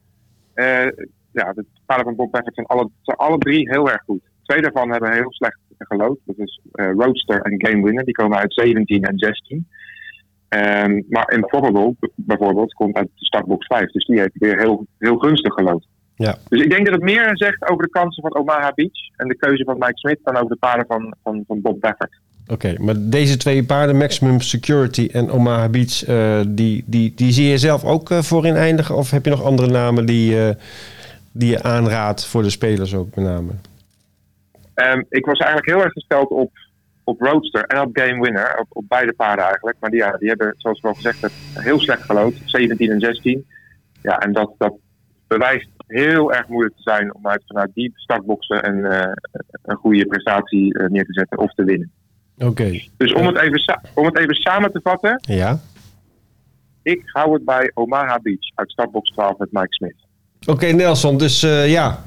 [0.54, 0.88] Eh,
[1.32, 4.22] ja, de paarden van Bob Baffert zijn alle, zijn alle drie heel erg goed.
[4.44, 6.20] Twee daarvan hebben heel slecht gelood.
[6.26, 8.06] Dat is eh, Roadster en Game Winner.
[8.06, 9.68] Die komen uit 17 en 16.
[10.48, 13.92] Ehm, maar Improbable bijvoorbeeld komt uit de startbox 5.
[13.92, 15.88] Dus die heeft weer heel, heel gunstig gelood.
[16.16, 16.38] Ja.
[16.50, 19.36] Dus ik denk dat het meer zegt over de kansen van Omaha Beach en de
[19.36, 22.20] keuze van Mike Smith dan over de paarden van, van, van Bob Baffert.
[22.52, 27.48] Oké, maar deze twee paarden, Maximum Security en Omaha Beach, eh, die, die, die zie
[27.48, 28.96] je zelf ook eh, voorin eindigen?
[28.96, 30.56] Of heb je nog andere namen die, eh,
[31.32, 33.52] die je aanraadt voor de spelers ook met name?
[34.74, 36.52] Ehm, ik was eigenlijk heel erg gesteld op,
[37.04, 38.66] op Roadster en op Game Winner.
[38.70, 39.78] Op, beide paarden eigenlijk.
[39.80, 42.34] Maar die, ja, die hebben, zoals ik al gezegd heb, heel slecht gelood.
[42.46, 43.46] 17 en 16.
[44.02, 44.74] Ja, en dat, dat
[45.28, 48.84] bewijst heel erg moeilijk te zijn om uit, vanuit die startboxen een,
[49.64, 51.92] een goede prestatie neer te zetten of te winnen.
[52.43, 55.21] Oké, Dus om het, even om het even samen te vatten.
[55.21, 55.60] ja.
[56.84, 59.95] Ik hou het bij Omaha Beach uit startbox 12 met Mike Smith.
[60.45, 62.04] Oké, Nelson, dus eh, ja.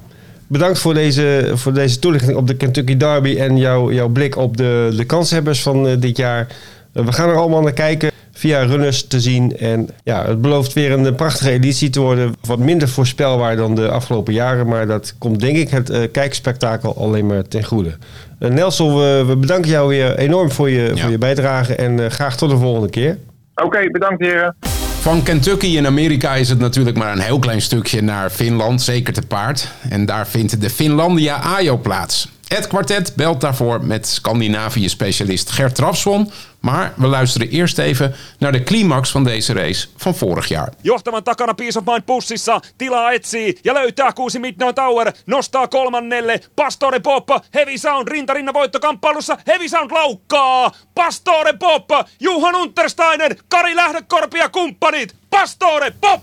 [0.46, 4.56] Bedankt voor deze, voor deze toelichting op de Kentucky Derby en jouw, jouw blik op
[4.56, 6.46] de, de kanshebbers van eh, dit jaar.
[6.92, 8.10] Eh, we gaan er allemaal naar kijken
[8.44, 9.56] via runners te zien.
[9.56, 12.34] En ja, het belooft weer een prachtige editie te worden.
[12.46, 14.66] Wat minder voorspelbaar dan de afgelopen jaren.
[14.66, 17.96] Maar dat komt denk ik het eh, kijkspektakel alleen maar ten goede.
[18.38, 20.96] Eh, Nelson, we, we bedanken jou weer enorm voor je, Ja.
[21.02, 21.74] voor je bijdrage.
[21.74, 23.18] En eh, graag tot de volgende keer.
[23.54, 24.56] Oké, bedankt heren.
[25.00, 29.12] Van Kentucky in Amerika is het natuurlijk maar een heel klein stukje naar Finland, zeker
[29.12, 29.68] te paard.
[29.88, 32.32] En daar vindt de Finlandia Ajo plaats.
[32.48, 36.30] Het kwartet belt daarvoor met Scandinavië-specialist Gert Trafsson.
[36.64, 40.72] Maar we luisteren eerst even naar de climax van deze race van vorig jaar.
[40.80, 46.40] Johtavan takana Peace of Mind pussissa, tilaa etsii ja löytää kuusi Midnight Tower, nostaa kolmannelle,
[46.54, 54.38] Pastore Pop, Heavy Sound rintarinna voittokamppailussa, Heavy Sound laukkaa, Pastore Pop, Juhan Untersteiner, Kari Lähdekorpi
[54.38, 56.22] ja kumppanit, Pastore Pop!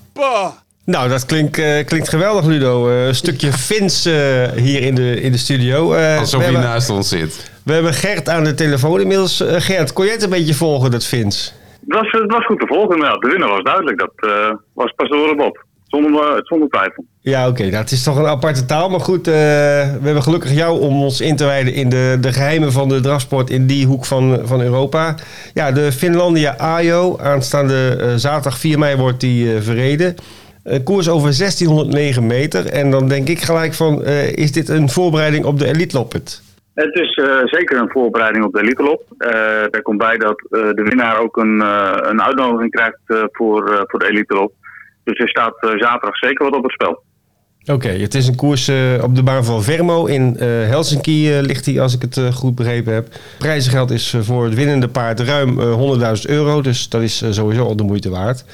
[0.86, 2.90] Nou, dat klinkt, eh, klinkt geweldig, Ludo.
[2.90, 4.14] Eh, een stukje Fins eh,
[4.52, 5.94] hier in de, in de studio.
[5.94, 7.51] Eh, Alsof hij hebben, naast ons zit.
[7.64, 9.42] We hebben Gert aan de telefoon inmiddels.
[9.42, 11.54] Eh, Gert, kon jij het een beetje volgen, dat Fins?
[11.88, 14.00] Het was, het was goed te volgen, maar de winnaar was duidelijk.
[14.00, 15.66] Dat eh, was Pastore Bob.
[15.88, 17.06] Zonder, eh, zonder twijfel.
[17.22, 17.64] Ja, oké.
[17.64, 18.90] Nou, het is toch een aparte taal.
[18.90, 19.32] Maar goed, we
[20.02, 23.50] hebben gelukkig jou om ons in te wijden in de, de geheimen van de drafsport
[23.50, 25.16] in die hoek van, van Europa.
[25.54, 27.18] Ja, de Finlandia Ajo.
[27.18, 30.16] Aanstaande zaterdag 4 mei wordt die verreden.
[30.84, 32.66] Koers over 1609 meter.
[32.66, 36.42] En dan denk ik gelijk van, is dit een voorbereiding op de Elite Loppet?
[36.74, 39.04] Het is eh, zeker een voorbereiding op de Elite Lop.
[39.18, 41.60] Eh er komt bij dat eh, de winnaar ook een,
[42.10, 44.54] een uitnodiging krijgt voor, voor de Elite Lop.
[45.04, 47.04] Dus er staat zaterdag zeker wat op het spel.
[47.66, 50.06] Oké, het is een koers op de baan van Vermo.
[50.06, 53.08] In Helsinki ligt hij, als ik het goed begrepen heb.
[53.38, 56.62] Prijzengeld is voor het winnende paard ruim eh, 100.000 euro.
[56.62, 58.46] Dus dat is sowieso al de moeite waard.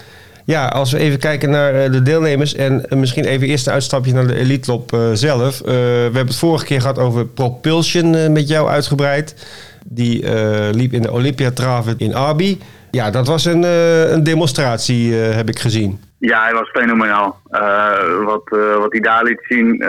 [0.47, 2.55] Ja, als we even kijken naar eh, de deelnemers.
[2.55, 5.61] En eh, misschien even eerst een uitstapje naar de Elite Lop eh, zelf.
[5.65, 5.71] We
[6.03, 9.35] hebben het vorige keer gehad over Propulsion met jou uitgebreid.
[9.85, 10.25] Die
[10.71, 12.57] liep in de Olympiatraven in Arby.
[12.91, 13.63] Ja, dat was een,
[14.13, 15.99] een demonstratie, heb ik gezien.
[16.19, 17.39] Ja, hij was fenomenaal.
[18.25, 19.83] Wat, wat hij daar liet zien,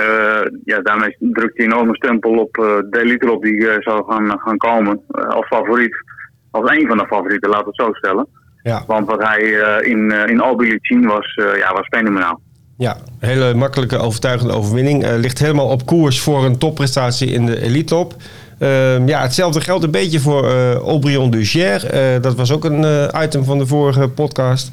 [0.64, 2.54] ja, daarmee drukt hij een enorme stempel op
[2.90, 5.00] de Elite Lop die zal gaan, gaan komen.
[5.08, 6.04] als favoriet.
[6.50, 8.26] Als een van de favorieten, laten we het zo stellen.
[8.68, 8.84] Ja.
[8.86, 12.40] Want wat hij eh, in, eh, in zien was, eh, ja, was fenomenaal.
[12.76, 15.04] Ja, hele makkelijke, overtuigende overwinning.
[15.04, 18.14] Eh, ligt helemaal op koers voor een topprestatie in de elite top.
[18.58, 21.82] Ehm, ja, hetzelfde geldt een beetje voor eh Aubryon Dugier.
[22.20, 24.70] Dat was ook een item van de vorige podcast.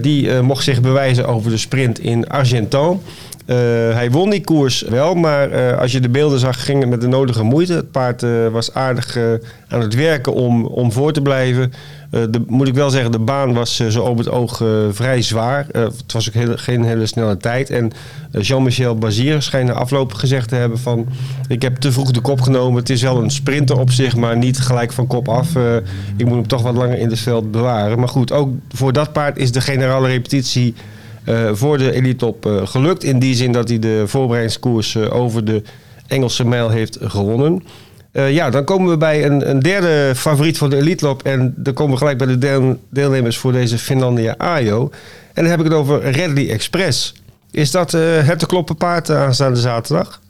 [0.00, 3.02] Die mocht zich bewijzen over de sprint in Argenton.
[3.92, 7.06] Hij won die koers wel, maar als je de beelden zag, ging het met de
[7.06, 7.72] nodige moeite.
[7.72, 9.18] Het paard was aardig
[9.68, 11.72] aan het werken om, om voor te blijven.
[12.14, 14.68] Eh, de, moet ik wel zeggen, de baan was eh, zo op het oog eh,
[14.90, 15.66] vrij zwaar.
[15.72, 17.70] Het was ook geen hele snelle tijd.
[17.70, 17.90] En
[18.30, 21.06] Jean-Michel Bazier schijnt na afloop gezegd te hebben van...
[21.48, 22.78] ik heb te vroeg de kop genomen.
[22.78, 25.48] Het is wel een sprinter op zich, maar niet gelijk van kop af.
[26.16, 27.98] Ik moet hem toch wat langer in het veld bewaren.
[27.98, 30.74] Maar goed, ook voor dat paard is de generale repetitie
[31.52, 33.04] voor de elite top gelukt.
[33.04, 35.62] In die zin dat hij de voorbereidingskoers over de
[36.06, 37.62] Engelse mijl heeft gewonnen.
[38.14, 41.22] Eh, ja, dan komen we bij een, een derde favoriet van de elite top.
[41.22, 44.90] En dan komen we gelijk bij de deel- deelnemers voor deze Finlandia Ajo.
[45.34, 47.22] En dan heb ik het over Redley Express.
[47.50, 50.22] Is dat eh, het te kloppen paard eh, aanstaande zaterdag?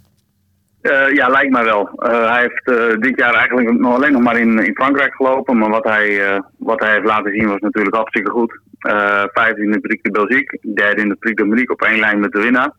[1.15, 1.89] Ja, lijkt mij wel.
[2.03, 5.59] Hij heeft dit jaar eigenlijk nog alleen nog maar in, in Frankrijk gelopen.
[5.59, 8.59] Maar wat hij, wat hij heeft laten zien was natuurlijk hartstikke goed.
[9.33, 12.21] Vijfde in de Prix de Belgique, derde in de Prix de Monique op één lijn
[12.21, 12.71] met de winnaar.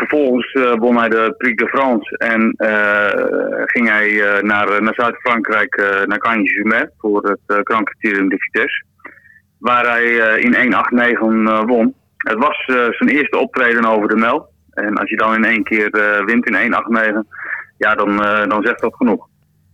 [0.00, 4.94] Vervolgens eh, won hij de Prix de France en eh, ging hij eh, naar, naar
[4.94, 8.84] Zuid-Frankrijk, naar Cagnes-Jumet voor het uh, Grand Criterium de Vitesse.
[9.58, 10.04] Waar hij
[10.40, 10.60] in 1.8.9
[10.98, 11.94] eh, won.
[12.16, 12.64] Het was
[12.96, 14.48] zijn eerste optreden over de Mel.
[14.70, 15.90] En als je dan in één keer
[16.26, 17.18] wint in 1.8.9,
[17.78, 18.16] ja, dan,
[18.48, 19.29] dan zegt dat genoeg.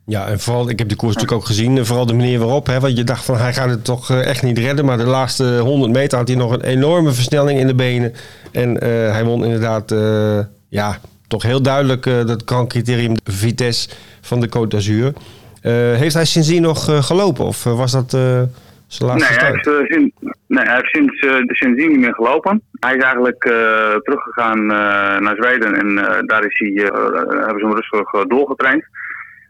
[0.09, 1.77] Ja, en vooral, ik heb de koers natuurlijk ook gezien.
[1.79, 2.67] en Vooral de manier waarop.
[2.67, 4.85] Hè, want je dacht van hij gaat het toch eh, echt niet redden.
[4.85, 8.13] Maar de laatste 100 meter had hij nog een enorme versnelling in de benen.
[8.53, 10.39] En eh, hij won inderdaad, eh,
[10.69, 13.89] ja, toch heel duidelijk dat Grand Criterium Vitesse
[14.21, 15.13] van de Côte d'Azur.
[15.97, 17.45] Heeft hij sindsdien nog gelopen?
[17.45, 20.13] Of was dat zijn laatste Nee, hij heeft, eh, sin-
[20.47, 21.27] nee, hij heeft sinds,
[21.59, 22.63] sindsdien niet meer gelopen.
[22.73, 23.43] Hij is eigenlijk
[24.03, 24.67] teruggegaan
[25.23, 25.95] naar Zweden en
[26.27, 26.85] daar is hij,
[27.47, 28.85] hebben ze hem rustig doorgetraind.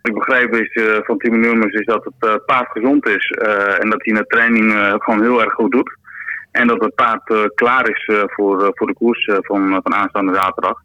[0.06, 3.82] Ik begrepen is eh, van Timo Nurmers is dat het eh, paard gezond is eh,
[3.82, 5.96] en dat hij in de training gewoon heel erg goed doet.
[6.50, 10.82] En dat het paard klaar is voor, voor de koers van, van aanstaande zaterdag.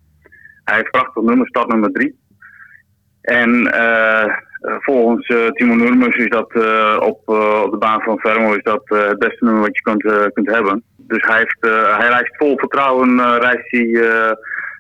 [0.64, 2.20] Hij heeft prachtig nummer, start nummer drie.
[3.22, 3.74] En
[4.80, 6.56] volgens Timo Nurmers is dat
[7.00, 7.30] op,
[7.66, 10.84] op de baan van Vermo is dat het beste nummer wat je kunt, kunt hebben.
[10.98, 11.58] Dus hij, heeft,
[11.98, 13.88] hij reist vol vertrouwen reist hij,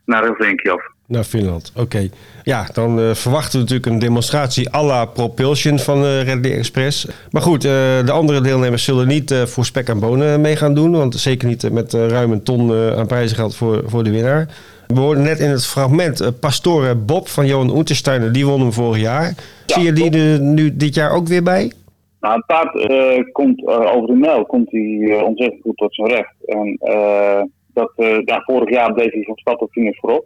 [0.05, 0.90] naar Helsinki af.
[1.11, 2.09] Naar Finland, oké.
[2.43, 7.07] Ja, dan eh, verwachten we natuurlijk een demonstratie à la Propulsion van eh Redley Express.
[7.31, 7.71] Maar goed, eh,
[8.05, 10.91] de andere deelnemers zullen niet voor spek en bonen mee gaan doen.
[10.91, 14.47] Want zeker niet met ruim een ton aan prijzengeld voor, voor de winnaar.
[14.87, 18.31] We hoorden net in het fragment Pastore Bob van Johan Untersteiner.
[18.31, 19.33] Die won hem vorig jaar.
[19.65, 21.71] Zie je die er nu dit jaar ook weer bij?
[22.19, 22.71] Nou, het paard
[23.31, 26.33] komt over de mijl komt hij ontzettend goed tot zijn recht.
[26.45, 26.77] En
[27.73, 27.91] dat,
[28.25, 30.25] ja, vorig jaar deed hij van start tot finish voorop.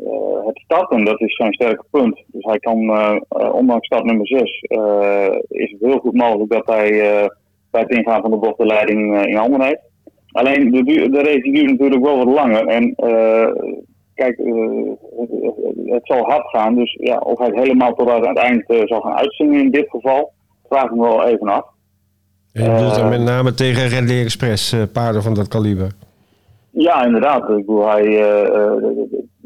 [0.00, 2.22] Eh, het starten, dat is zijn sterke punt.
[2.26, 4.60] Dus hij kan, eh, eh, ondanks start nummer 6,
[5.48, 6.90] is het heel goed mogelijk dat hij
[7.70, 9.82] bij het ingaan van de bocht de leiding in handen heeft.
[10.32, 12.66] Alleen de, duur- de race duurt natuurlijk wel wat langer.
[12.66, 12.94] En
[14.14, 14.36] kijk,
[15.86, 16.74] het, zal hard gaan.
[16.74, 19.90] Dus ja, of hij het helemaal tot aan het eind zal gaan uitzingen in dit
[19.90, 20.32] geval,
[20.68, 21.64] vraag ik me wel even af.
[22.52, 25.90] En je dan met name tegen Redley Express, paarden van dat kaliber.
[26.70, 27.48] Ja, inderdaad.
[27.48, 28.22] Ik bedoel, hij,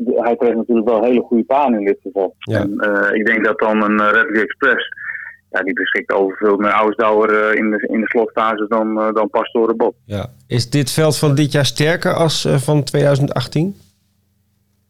[0.06, 2.34] hij kreeg natuurlijk wel hele goede panen in dit geval.
[2.38, 2.60] Ja.
[2.60, 4.88] En, eh, ik denk dat dan een uh, Redley Express,
[5.50, 9.12] ja, die beschikt over veel meer Ausdauer eh, in, de, in de slotfase dan, eh,
[9.12, 9.94] dan Pastore Bob.
[10.04, 10.26] Ja.
[10.46, 13.76] Is dit veld van dit jaar sterker als eh, van 2018?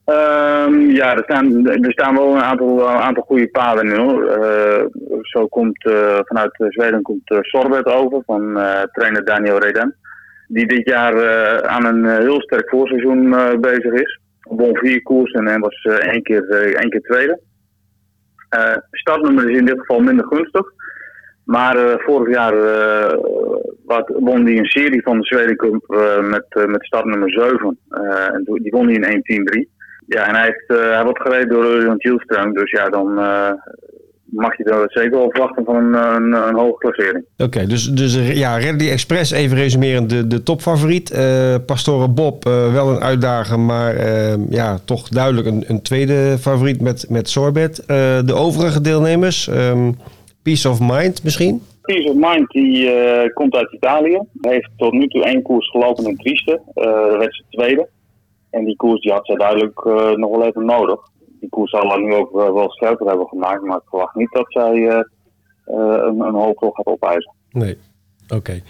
[0.05, 4.27] Ehm, ja, er staan, er staan wel een aantal, een aantal goede paden nu.
[4.29, 4.85] Eh,
[5.23, 9.97] zo komt eh, vanuit Zweden komt uh, Sorbet over van eh, trainer Daniel Reden.
[10.49, 14.21] Die dit jaar eh, aan een eh, heel sterk voorseizoen eh, bezig is.
[14.49, 17.41] Won vier koersen en was eh, één, keer, eh, één keer tweede.
[18.49, 20.67] Eh startnummer is in dit geval minder gunstig.
[21.45, 22.55] Maar vorig jaar
[23.85, 25.83] wat, won hij een serie van de Zweden
[26.31, 27.79] met, met startnummer 7.
[27.89, 29.69] Eh, en die won hij in 1-10-3.
[30.07, 32.53] Ja, en hij, heeft, hij wordt gereden door Örjan Kielström.
[32.53, 33.19] Dus ja, dan
[34.31, 37.25] mag je er zeker wel verwachten van een, een, een hoge klassering.
[37.33, 41.13] Oké, okay, dus, dus ja, Redley Express, even resumerend, de, de topfavoriet.
[41.13, 46.37] Uh, Pastore Bob, uh, wel een uitdager, maar uh, ja, toch duidelijk een, een tweede
[46.39, 47.83] favoriet met, met Sorbet.
[48.27, 49.97] De overige deelnemers, um,
[50.43, 51.63] Peace of Mind misschien?
[51.83, 52.91] Peace of Mind die
[53.33, 54.21] komt uit Italië.
[54.41, 56.61] Heeft tot nu toe één koers gelopen in Trieste.
[56.75, 56.85] Uh,
[57.19, 57.89] werd ze tweede.
[58.51, 59.85] En die koers die had zij duidelijk
[60.17, 61.01] nog wel even nodig.
[61.41, 63.63] Die koers zal nu ook uh, wel scherper hebben gemaakt.
[63.63, 65.01] Maar ik verwacht niet dat zij uh,
[65.67, 67.33] een, een hoop gaat opeisen.
[67.51, 67.79] Nee.
[68.29, 68.37] Oké.
[68.37, 68.63] Okay.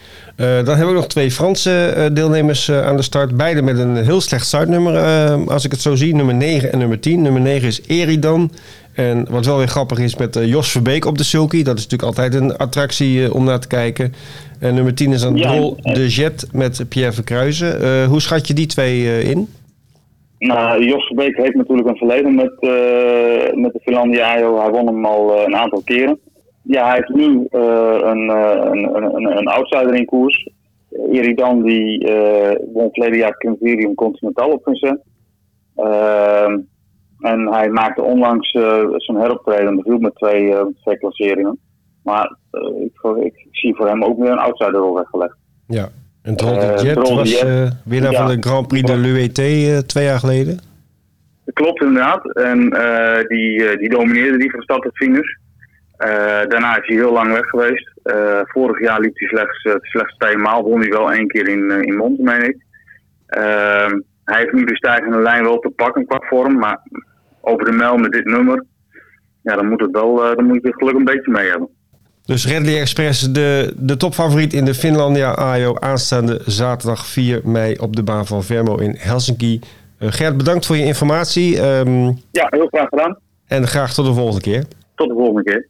[0.61, 3.37] Uh, dan hebben we nog twee Franse uh, deelnemers uh, aan de start.
[3.37, 4.97] Beide met een heel slecht startnummer.
[5.51, 7.23] als ik het zo zie, nummer 9 en nummer 10.
[7.23, 8.51] Nummer 9 is Eridan.
[8.93, 11.63] En wat wel weer grappig is met Jos Verbeek op de sulky.
[11.63, 14.15] Dat is natuurlijk altijd een attractie om naar te kijken.
[14.59, 15.53] En nummer 10 is dan ja,
[15.95, 18.05] de Jet met Pierre Verkruijzen.
[18.05, 19.49] hoe schat je die twee in?
[20.39, 24.61] Nou, Jos Verbeek heeft natuurlijk een verleden met, uh, met de Finlandia Ajo.
[24.61, 26.19] Hij won hem al uh, een aantal keren.
[26.63, 30.51] Ja, hij heeft nu uh, een, een, een, een outsider in koers.
[31.13, 32.07] Eridan die
[32.73, 35.01] won verleden jaar Criterium Continental op Vincent.
[35.75, 36.59] Ehm,
[37.19, 38.51] en hij maakte onlangs
[38.97, 39.77] zijn heroptreden.
[39.77, 41.59] Dat viel met twee, twee klasseringen.
[42.03, 42.37] Maar
[42.81, 45.37] ik, ik, zie voor hem ook weer een outsider weggelegd.
[45.67, 45.89] Ja,
[46.29, 49.79] en Troll de Jet was uh, winnaar ja, van de Grand Prix de l'UET uh,
[49.79, 50.59] twee jaar geleden.
[51.53, 52.33] Klopt inderdaad.
[52.35, 52.59] En
[53.29, 55.37] die, die domineerde die van stad tot finish.
[56.49, 57.93] daarna is hij heel lang weg geweest.
[58.45, 60.63] vorig jaar liep hij slechts, slechts twee maal.
[60.63, 62.57] Won hij wel één keer in, in Mont, meen ik.
[63.27, 66.59] Ehm, hij heeft nu de stijgende lijn wel te pakken qua vorm.
[66.59, 66.79] Maar
[67.41, 68.65] over de mijl met dit nummer,
[69.43, 71.69] ja, dan moet, het wel, dan moet je het geluk een beetje mee hebben.
[72.29, 75.77] Dus Redley Express, de, de topfavoriet in de Finlandia Ajo.
[75.79, 79.61] Aanstaande zaterdag 4 mei op de baan van Vermo in Helsinki.
[79.99, 81.61] Uh, Gert, bedankt voor je informatie.
[81.63, 83.19] Um, ja, heel graag gedaan.
[83.47, 84.65] En graag tot de volgende keer.
[84.95, 85.67] Tot de volgende keer.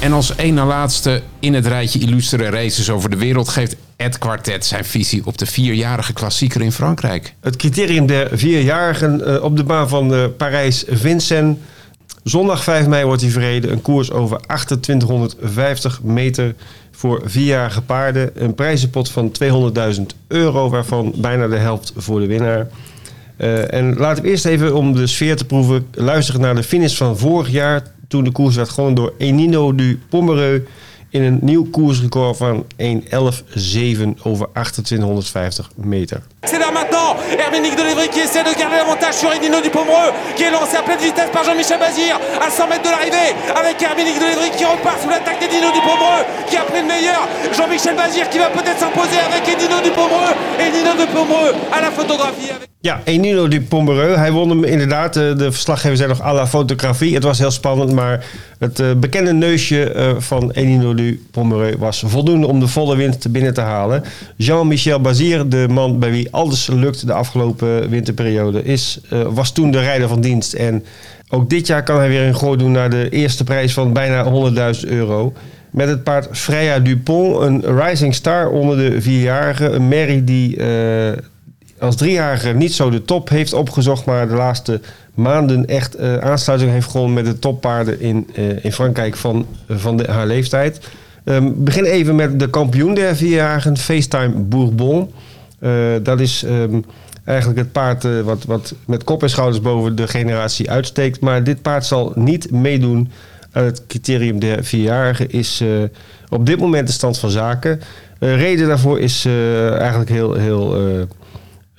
[0.00, 4.18] En als één na laatste in het rijtje illustere races over de wereld geeft Ed
[4.18, 7.34] Quartet zijn visie op de vierjarige klassieker in Frankrijk.
[7.40, 11.56] Het criterium der vierjarigen uh, op de baan van uh, Parijs-Vincennes.
[12.22, 13.72] Zondag 5 mei wordt hij verreden.
[13.72, 16.54] Een koers over 2850 meter
[16.90, 18.30] voor vierjarige paarden.
[18.34, 22.68] Een prijzenpot van 200.000 euro, waarvan bijna de helft voor de winnaar.
[23.38, 26.96] Uh, en laten we eerst even om de sfeer te proeven luisteren naar de finish
[26.96, 27.82] van vorig jaar.
[28.08, 30.62] Toen de koers werd gewonnen door Enino du Pomereux
[31.10, 36.22] in een nieuw koersrecord van 1.11.7 over 2850 meter.
[36.42, 40.42] C'est là maintenant Herménique de Lévry qui essaie de garder l'avantage sur Edino Dupomereux qui
[40.44, 44.18] est lancé à pleine vitesse par Jean-Michel Bazir à 100 mètres de l'arrivée avec Herménique
[44.18, 47.22] de Lévry qui repart sous l'attaque d'Edino Dupomereux qui a pris le meilleur.
[47.56, 50.34] Jean-Michel Bazir qui va peut-être s'imposer avec Edino Dupomereux.
[50.60, 52.50] Edino Dupomereux à la photographie.
[52.50, 52.67] Avec...
[52.80, 54.16] Ja, Enino Pomereux.
[54.16, 55.14] Hij won hem inderdaad.
[55.14, 57.14] De verslaggevers zijn nog à la fotografie.
[57.14, 58.26] Het was heel spannend, maar
[58.58, 63.32] het uh, bekende neusje uh, van Enino du Pomereux was voldoende om de volle winst
[63.32, 64.04] binnen te halen.
[64.36, 69.80] Jean-Michel Bazir, de man bij wie alles lukt de afgelopen winterperiode, is, was toen de
[69.80, 70.52] rijder van dienst.
[70.52, 70.84] En
[71.28, 74.24] ook dit jaar kan hij weer een gooi doen naar de eerste prijs van bijna
[74.74, 75.32] 100.000 euro.
[75.70, 79.70] Met het paard Freya Dupont, een rising star onder de vierjarige.
[79.70, 80.56] Een merrie die
[81.80, 84.80] als driejarige niet zo de top heeft opgezocht, maar de laatste
[85.14, 89.96] maanden echt uh, aansluiting heeft gewonnen met de toppaarden in, uh, in Frankrijk van, van
[89.96, 90.80] de, haar leeftijd.
[91.24, 95.12] Um, begin even met de kampioen der vierjarigen, FaceTime Bourbon.
[95.60, 95.70] Uh,
[96.02, 96.84] dat is um,
[97.24, 101.20] eigenlijk het paard wat, wat met kop en schouders boven de generatie uitsteekt.
[101.20, 103.10] Maar dit paard zal niet meedoen
[103.52, 105.30] aan het criterium der vierjarigen.
[105.30, 105.64] Is
[106.28, 107.80] op dit moment de stand van zaken.
[108.18, 109.24] reden daarvoor is
[109.70, 110.76] eigenlijk heel, heel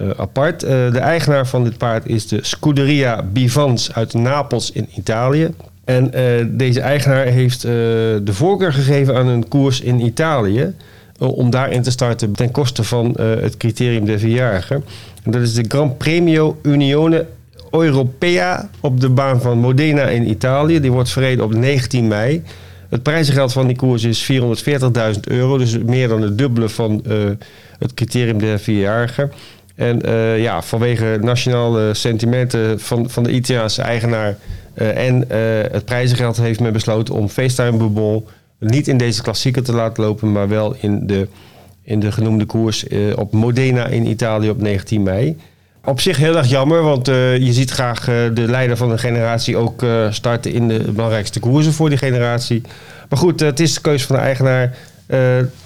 [0.01, 0.63] uh, apart.
[0.63, 5.49] Uh, de eigenaar van dit paard is de Scuderia Bivans uit Napels in Italië.
[5.85, 10.73] En uh, deze eigenaar heeft de voorkeur gegeven aan een koers in Italië.
[11.17, 14.83] om daarin te starten ten koste van het criterium der vierjarigen.
[15.23, 17.25] En dat is de Gran Premio Unione
[17.71, 20.79] Europea op de baan van Modena in Italië.
[20.79, 22.43] Die wordt verreden op 19 mei.
[22.89, 25.57] Het prijzengeld van die koers is 440.000 euro.
[25.57, 27.03] Dus meer dan het dubbele van
[27.79, 29.31] het criterium der vierjarigen.
[29.79, 34.37] En uh, ja, vanwege nationale sentimenten van, van de Italiaanse eigenaar
[34.75, 35.27] uh, en uh,
[35.71, 38.21] het prijzengeld heeft men besloten om FaceTime
[38.59, 41.27] niet in deze klassieker te laten lopen, maar wel in de,
[41.83, 45.37] in de genoemde koers op Modena in Italië op 19 mei.
[45.85, 49.85] Op zich heel erg jammer, want je ziet graag de leider van de generatie ook
[50.09, 52.61] starten in de belangrijkste koersen voor die generatie.
[53.09, 54.75] Maar goed, het is de keuze van de eigenaar.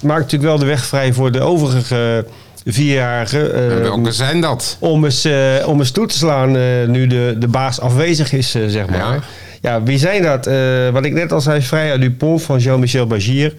[0.00, 2.24] maakt natuurlijk wel de weg vrij voor de overige
[2.64, 3.52] vierjarige.
[3.52, 4.76] Uh, welke zijn dat?
[4.80, 5.34] Om eens, uh,
[5.66, 8.98] om eens toe te slaan uh, nu de, de baas afwezig is, zeg maar.
[8.98, 9.20] Ja.
[9.60, 9.82] ja.
[9.82, 10.48] wie zijn dat?
[10.92, 13.54] wat ik net al zei, Freya Dupont van Jean-Michel Bagier.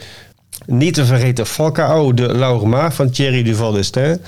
[0.65, 4.19] Niet te vergeten Falcao de Laurema van Thierry Duval d'Estaing.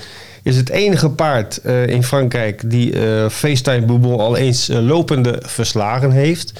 [0.42, 2.92] Is het enige paard in Frankrijk die
[3.30, 6.52] FaceTime Bourbon al eens lopende verslagen heeft.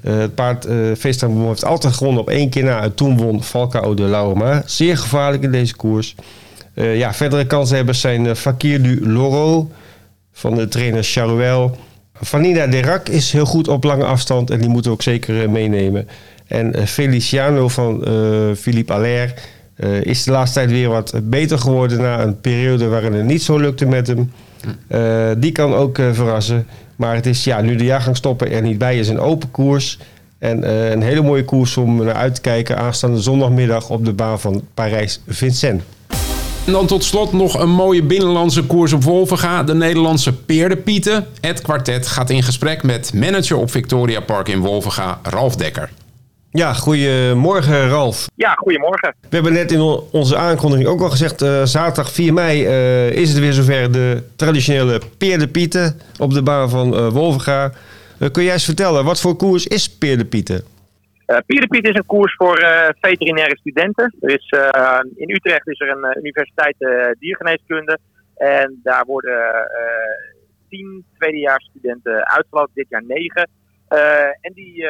[0.00, 0.66] het paard
[0.98, 2.82] FaceTime Bourbon heeft altijd gewonnen op één keer na.
[2.82, 4.62] En toen won Falcao de Laurema.
[4.66, 6.14] Zeer gevaarlijk in deze koers.
[6.74, 9.70] Uh, ja, verdere kanshebbers zijn uh, Fakir du Loro
[10.32, 11.76] van de trainer Charuel.
[12.14, 15.48] Vanina Derac is heel goed op lange afstand en die moeten we ook zeker uh,
[15.48, 16.08] meenemen.
[16.46, 18.04] En Feliciano van
[18.56, 19.34] Philippe Allaire
[20.02, 23.58] is de laatste tijd weer wat beter geworden na een periode waarin het niet zo
[23.58, 24.32] lukte met hem.
[25.40, 26.66] die kan ook verrassen.
[26.96, 29.98] Maar het is ja, nu de jaargang stoppen er niet bij is een open koers.
[30.38, 34.40] En een hele mooie koers om naar uit te kijken aanstaande zondagmiddag op de baan
[34.40, 35.82] van Parijs-Vincennes.
[36.66, 39.62] En dan tot slot nog een mooie binnenlandse koers op Wolvenga.
[39.62, 41.26] De Nederlandse Peerdepieten.
[41.40, 45.90] Het kwartet gaat in gesprek met manager op Victoria Park in Wolvenga, Ralf Dekker.
[46.50, 48.26] Ja, goedemorgen Ralf.
[48.34, 49.14] Ja, goedemorgen.
[49.20, 53.28] We hebben net in onze aankondiging ook al gezegd, uh, zaterdag 4 mei uh, is
[53.28, 57.72] het weer zover de traditionele Peer de Pieten op de baan van uh, Wolvenga.
[58.32, 60.26] kun jij eens vertellen, wat voor koers is Peer
[61.32, 64.14] Uh, Pierdepiet is een koers voor uh, veterinaire studenten.
[64.20, 66.76] Er is, uh, in Utrecht is er een universiteit
[67.18, 67.98] diergeneeskunde.
[68.36, 69.38] En daar worden
[70.68, 73.48] tien tweedejaarsstudenten uitgelopen, dit jaar negen.
[74.40, 74.86] en die,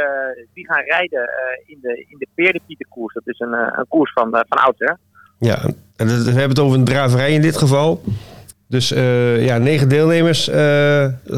[0.54, 1.30] die gaan rijden
[1.66, 3.14] in de, in de Peerdepietenkoers.
[3.14, 4.98] Dat is een, een koers van, van oudsher.
[5.38, 5.58] Ja,
[5.96, 8.02] en we hebben het over een draverij in dit geval.
[8.68, 8.88] Dus
[9.38, 10.50] ja, negen deelnemers.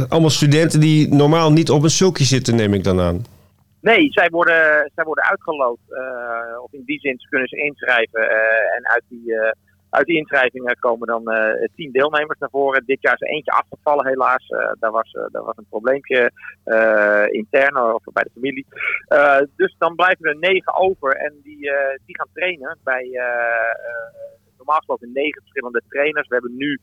[0.08, 3.24] allemaal studenten die normaal niet op een sulky zitten, neem ik dan aan.
[3.90, 5.78] Nee, zij worden, zij worden uitgeloot.
[5.88, 8.20] Uh, of in die zin kunnen ze inschrijven.
[8.20, 9.50] Uh, en uit die, uh,
[9.90, 11.22] uit die inschrijvingen komen dan
[11.74, 12.86] tien deelnemers naar voren.
[12.86, 14.48] Dit jaar is er eentje afgevallen helaas.
[14.78, 16.30] daar, was, daar was een probleempje
[17.30, 18.66] intern of bij de familie.
[19.56, 21.70] dus dan blijven er negen over en die,
[22.06, 23.20] die gaan trainen bij
[24.56, 26.28] normaal gesproken negen verschillende trainers.
[26.28, 26.80] We hebben nu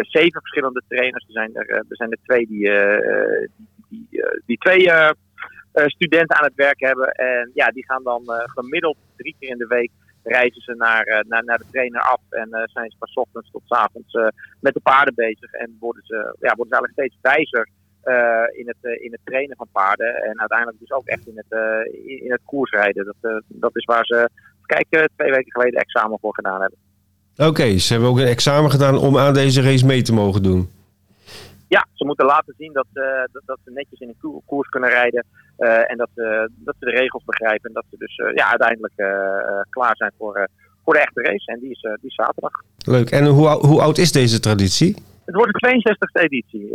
[0.00, 1.24] zeven verschillende trainers.
[1.26, 2.70] Er zijn er, er, zijn er twee die,
[3.88, 5.10] die, die, die twee eh,
[5.84, 7.10] studenten aan het werk hebben.
[7.10, 9.90] En ja, die gaan dan eh, gemiddeld drie keer in de week
[10.22, 13.62] reizen ze naar, eh, naar, naar de trainer af en zijn ze van ochtends tot
[13.66, 14.12] avonds
[14.60, 15.52] met de paarden bezig.
[15.52, 17.68] En worden ze, ja, worden ze eigenlijk steeds wijzer
[18.58, 20.14] in, het, in het trainen van paarden.
[20.14, 21.58] En uiteindelijk dus ook echt in het,
[22.06, 23.04] in, het koersrijden.
[23.04, 24.28] Dat, dat is waar ze,
[24.66, 26.78] kijk, twee weken geleden examen voor gedaan hebben.
[27.36, 30.70] Oké, ze hebben ook een examen gedaan om aan deze race mee te mogen doen.
[31.68, 35.24] Ja, ze moeten laten zien dat, dat, dat, ze netjes in een koers kunnen rijden.
[35.58, 37.68] Uh, en dat, uh, dat ze de regels begrijpen.
[37.68, 38.94] En dat ze dus uh, ja, uiteindelijk
[39.70, 40.48] klaar zijn voor,
[40.84, 41.52] voor de echte race.
[41.52, 42.52] En die is, die is zaterdag.
[42.78, 43.10] Leuk.
[43.10, 44.96] En hoe, hoe oud is deze traditie?
[45.24, 46.68] Het wordt de 62e editie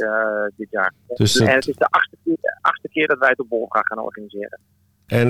[0.55, 0.93] dit jaar.
[1.07, 4.59] Dus en het is de achtste keer, achtste keer dat wij het op gaan organiseren.
[5.07, 5.27] En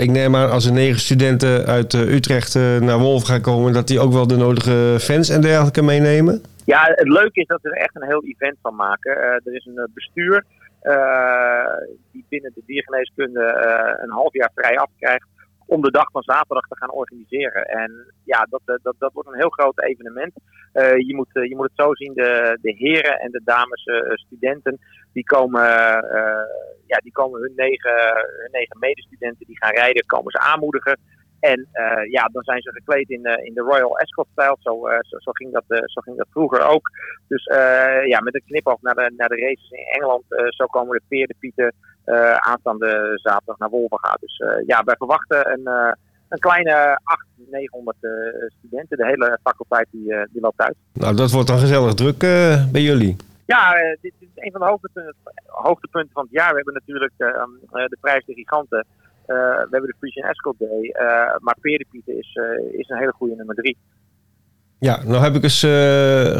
[0.00, 4.00] ik neem aan als er negen studenten uit Utrecht naar Wolf gaan komen, dat die
[4.00, 6.42] ook wel de nodige fans en dergelijke meenemen?
[6.64, 9.16] Ja, het leuke is dat we er echt een heel event van maken.
[9.16, 10.44] er is een bestuur
[10.82, 11.76] uh,
[12.12, 13.44] die binnen de diergeneeskunde
[14.02, 15.26] een half jaar vrij afkrijgt
[15.66, 17.64] om de dag van zaterdag te gaan organiseren.
[17.64, 20.32] En ja, dat, eh, dat, dat wordt een heel groot evenement.
[20.72, 23.82] Je, moet, je moet het zo zien, de, de heren en de dames
[24.12, 24.78] studenten,
[25.12, 25.62] die komen,
[26.86, 27.96] ja, die komen hun, negen,
[28.40, 30.98] hun negen medestudenten die gaan rijden, komen ze aanmoedigen.
[31.50, 34.56] En uh, ja, dan zijn ze gekleed in, uh, in de Royal Ascot-stijl.
[34.60, 36.90] Zo, uh, zo, zo, ging dat, zo ging dat vroeger ook.
[37.28, 37.44] Dus
[38.06, 40.24] ja, met een knipoog naar de, naar de races in Engeland.
[40.48, 41.74] zo komen de peerdepieten
[42.38, 44.16] aanstaande zaterdag naar Wolverga.
[44.20, 45.66] Dus ja, wij verwachten een,
[46.28, 47.96] een kleine 800, 900
[48.58, 48.96] studenten.
[48.96, 50.76] De hele faculteit die, die loopt uit.
[50.92, 52.18] Nou, dat wordt dan gezellig druk
[52.72, 53.16] bij jullie.
[53.46, 55.14] Ja, dit is een van de hoogtepunten,
[55.46, 56.50] hoogtepunten van het jaar.
[56.50, 57.12] We hebben natuurlijk
[57.68, 58.86] de prijs de giganten.
[59.26, 60.82] Uh, we hebben de Frisian Escort Day.
[60.82, 63.76] Uh, maar Peerdepieten is, uh, is een hele goede nummer drie.
[64.78, 65.66] Ja, nou heb ik eens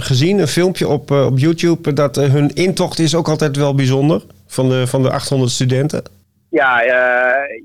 [0.06, 4.68] gezien, een filmpje op, op YouTube, dat hun intocht is ook altijd wel bijzonder van
[4.68, 6.02] de, van de 800 studenten.
[6.48, 6.80] Ja,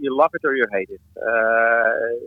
[0.01, 0.99] je love it or you hate it.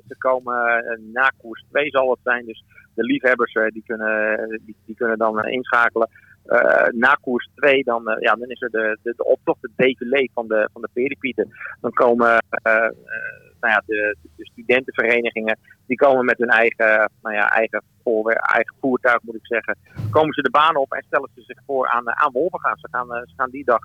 [0.08, 2.64] ze komen na koers 2 zal het zijn, dus
[2.94, 6.08] de liefhebbers die, kunnen, die, die kunnen dan inschakelen.
[6.50, 10.30] Uh, na koers 2, dan, uh, ja, dan is er de, de, de optocht, défilé
[10.34, 11.50] van de, van de peripieten.
[11.80, 12.88] Dan komen uh,
[13.60, 17.82] nou ja, de, de, studentenverenigingen, die komen met hun eigen, nou ja, eigen,
[18.34, 19.76] eigen voertuig, moet ik zeggen.
[20.10, 22.78] Komen ze de baan op en stellen ze zich voor aan, aan Wolvengaan.
[22.78, 23.84] Ze gaan, ze gaan die dag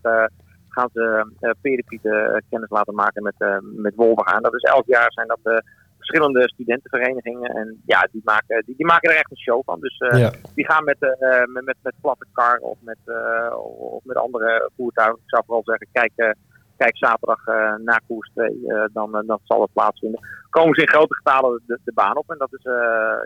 [0.70, 1.28] gaan ze
[1.62, 4.42] peripieten kennis laten maken met, met Wolvengaan.
[4.42, 5.62] Dat is elk jaar zijn dat
[6.06, 7.50] verschillende studentenverenigingen.
[7.52, 9.80] En ja, die maken, die, die maken er echt een show van.
[9.80, 13.58] Dus uh, die gaan met, uh, met, met, met platte kar of met, uh,
[13.96, 15.20] of met andere voertuigen.
[15.24, 16.36] Ik zou vooral zeggen, kijk,
[16.78, 17.46] kijk zaterdag
[17.84, 18.52] na koers 2,
[18.94, 20.20] dan, dan zal het plaatsvinden.
[20.50, 22.64] Komen ze in grote getalen de, de baan op en dat is,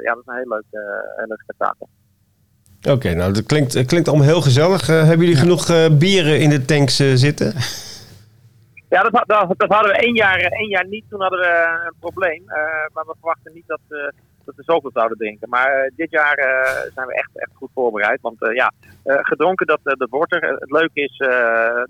[0.04, 0.82] ja, dat is een heel leuk,
[1.16, 1.90] heel leuk spektakel.
[2.90, 4.88] Oké, nou dat klinkt, klinkt allemaal heel gezellig.
[4.88, 7.54] hebben jullie genoeg bieren in de tanks zitten?
[8.90, 9.24] Ja, dat,
[9.58, 11.06] dat, hadden we één jaar, één jaar niet.
[11.10, 12.42] Toen hadden we een probleem.
[12.42, 12.56] Uh,
[12.94, 14.08] maar we verwachten niet dat, uh,
[14.46, 15.50] dat we zoveel zouden drinken.
[15.50, 16.36] Maar dit jaar
[16.94, 18.22] zijn we echt, echt goed voorbereid.
[18.22, 18.72] Want ja,
[19.04, 19.80] gedronken, dat,
[20.10, 20.42] wordt er.
[20.42, 21.18] Het leuke is,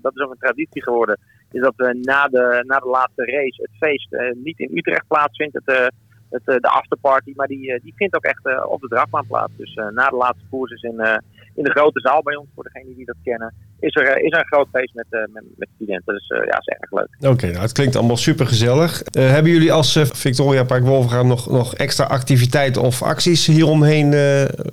[0.02, 1.20] dat is ook een traditie geworden,
[1.52, 5.60] is dat we na de, na de laatste race het feest niet in Utrecht plaatsvindt.
[5.64, 5.92] Het,
[6.30, 7.34] het, eh, de afterparty.
[7.36, 9.54] Maar die, eh, die vindt ook echt eh, op de drafbaan plaats.
[9.58, 11.18] Dus eh, na de laatste koers is in, eh,
[11.56, 14.32] in de grote zaal bij ons, voor degenen die dat kennen, is er, eh, is
[14.32, 16.14] er een groot feest met, eh, met, met studenten.
[16.14, 17.32] Dus eh, ja, is erg leuk.
[17.32, 19.02] Oké, nou, het klinkt allemaal super gezellig.
[19.12, 24.12] hebben jullie als Victoria Park Wolvergaan nog, nog extra activiteiten of acties hieromheen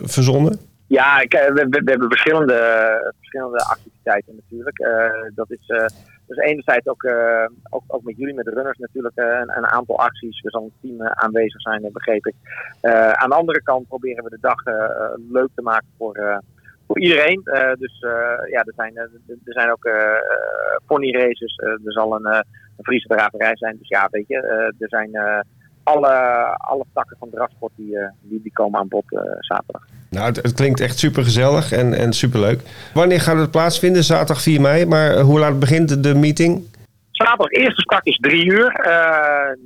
[0.03, 0.59] verzonnen?
[0.87, 2.59] Ja, ik, we, hebben verschillende,
[3.19, 4.89] verschillende activiteiten natuurlijk.
[5.35, 5.67] Dat is
[6.27, 7.11] dus enerzijds ook,
[7.71, 10.41] ook, ook met jullie, met de runners natuurlijk, een, een aantal acties.
[10.41, 12.35] We zal een team aanwezig zijn, begreep ik.
[13.13, 14.63] Aan de andere kant proberen we de dag
[15.33, 16.41] leuk te maken voor,
[16.87, 17.41] voor iedereen.
[17.45, 19.03] Eh, dus eh, ja, er zijn, eh,
[19.45, 19.89] er zijn ook
[20.87, 21.57] pony races.
[21.57, 23.77] Er zal een, een Friese draverij zijn.
[23.79, 24.37] Dus ja, weet je,
[24.79, 25.11] er zijn
[25.83, 26.09] alle,
[26.57, 29.05] alle takken van drafsport die, die, die komen aan bod
[29.39, 29.87] zaterdag.
[30.11, 32.61] Nou, het, het klinkt echt super gezellig en, en super leuk.
[32.95, 34.05] Wanneer gaat het plaatsvinden?
[34.05, 34.87] Zaterdag 4 mei.
[34.87, 36.65] Maar hoe laat begint de meeting?
[37.11, 38.81] Zaterdag eerste start is drie uur.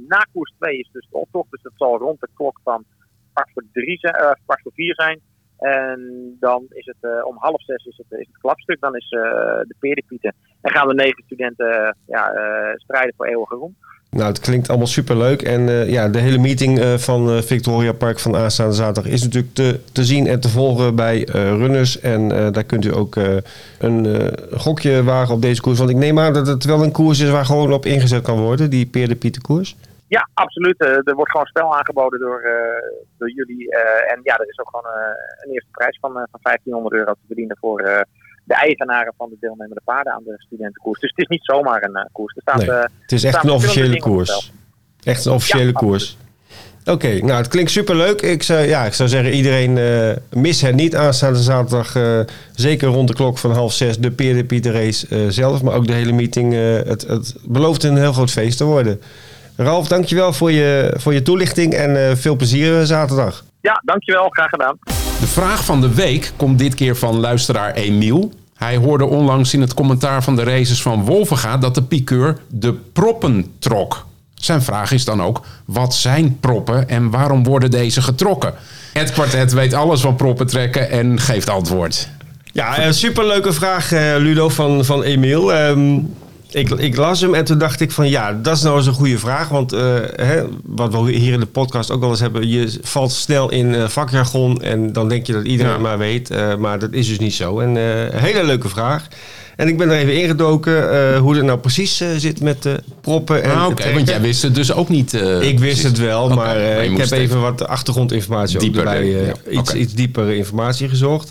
[0.08, 1.50] Na koers 2 is dus de optocht.
[1.50, 2.84] Dus dat zal rond de klok van
[3.32, 3.98] kwart voor, drie
[4.44, 5.20] kwart voor vier zijn.
[5.60, 8.80] En dan is het eh, om half zes is het, is het klapstuk.
[8.80, 9.20] Dan is eh,
[9.66, 10.34] de peerdepieten.
[10.60, 13.76] En gaan we negen studenten ja, eh, strijden voor eeuwige roem.
[14.10, 15.42] Nou, het klinkt allemaal super leuk.
[15.42, 20.04] En ja, de hele meeting van Victoria Park van aanstaande zaterdag is natuurlijk te, te
[20.04, 22.00] zien en te volgen bij runners.
[22.00, 23.16] En daar kunt u ook
[23.78, 25.78] een gokje wagen op deze koers.
[25.78, 28.38] Want ik neem aan dat het wel een koers is waar gewoon op ingezet kan
[28.38, 29.76] worden, die Peer de koers.
[30.16, 30.78] Ja, absoluut.
[30.80, 32.52] Eh, er wordt gewoon spel aangeboden door, eh,
[33.18, 33.70] door jullie.
[33.70, 34.92] Eh, en ja, er is ook gewoon
[35.42, 37.82] een eerste prijs van, van 1500 euro te verdienen voor
[38.44, 41.00] de eigenaren van de deelnemende paarden aan de studentenkoers.
[41.00, 42.36] Dus het is niet zomaar een koers.
[42.36, 44.52] Er staat, Nee, het is echt een officiële koers.
[45.02, 46.18] Echt een officiële Ja, koers.
[46.84, 48.20] Oké, nou het klinkt super leuk.
[48.20, 49.72] Ik zou, ja, ik zou zeggen, iedereen
[50.30, 51.92] mis het niet aanstaande zaterdag.
[52.54, 55.62] zeker rond de klok van half zes de Peer de Pieter race zelf.
[55.62, 56.52] Maar ook de hele meeting.
[56.86, 59.00] het, het belooft een heel groot feest te worden.
[59.62, 63.44] Ralf, dankjewel voor je, voor je toelichting en eh, veel plezier eh, zaterdag.
[63.60, 64.28] Ja, dankjewel.
[64.28, 64.78] Graag gedaan.
[65.20, 68.32] De vraag van de week komt dit keer van luisteraar Emiel.
[68.56, 72.72] Hij hoorde onlangs in het commentaar van de races van Wolvenga dat de piqueur de
[72.72, 74.06] proppen trok.
[74.34, 78.54] Zijn vraag is dan ook, wat zijn proppen en waarom worden deze getrokken?
[78.92, 82.08] Het kwartet weet alles van proppen trekken en geeft antwoord.
[82.52, 85.54] Ja, een superleuke vraag, eh, Ludo, van, van Emiel.
[85.54, 85.98] Ehm,
[86.52, 88.92] ik, ik las hem en toen dacht ik van ja, dat is nou eens een
[88.92, 89.48] goede vraag.
[89.48, 93.12] Want eh, hè, wat we hier in de podcast ook wel eens hebben, je valt
[93.12, 95.78] snel in eh, vakjargon en dan denk je dat iedereen Ja.
[95.78, 96.30] het maar weet.
[96.30, 97.58] eh, maar dat is dus niet zo.
[97.60, 99.06] En een hele leuke vraag.
[99.56, 103.42] En ik ben er even ingedoken hoe het nou precies zit met de proppen.
[103.42, 105.12] En Ah, Oké, want jij wist het dus ook niet.
[105.12, 105.82] Ik wist precies.
[105.82, 110.88] het wel, maar ik heb even wat achtergrondinformatie ook Dieper, erbij, iets, iets diepere informatie
[110.88, 111.30] gezocht.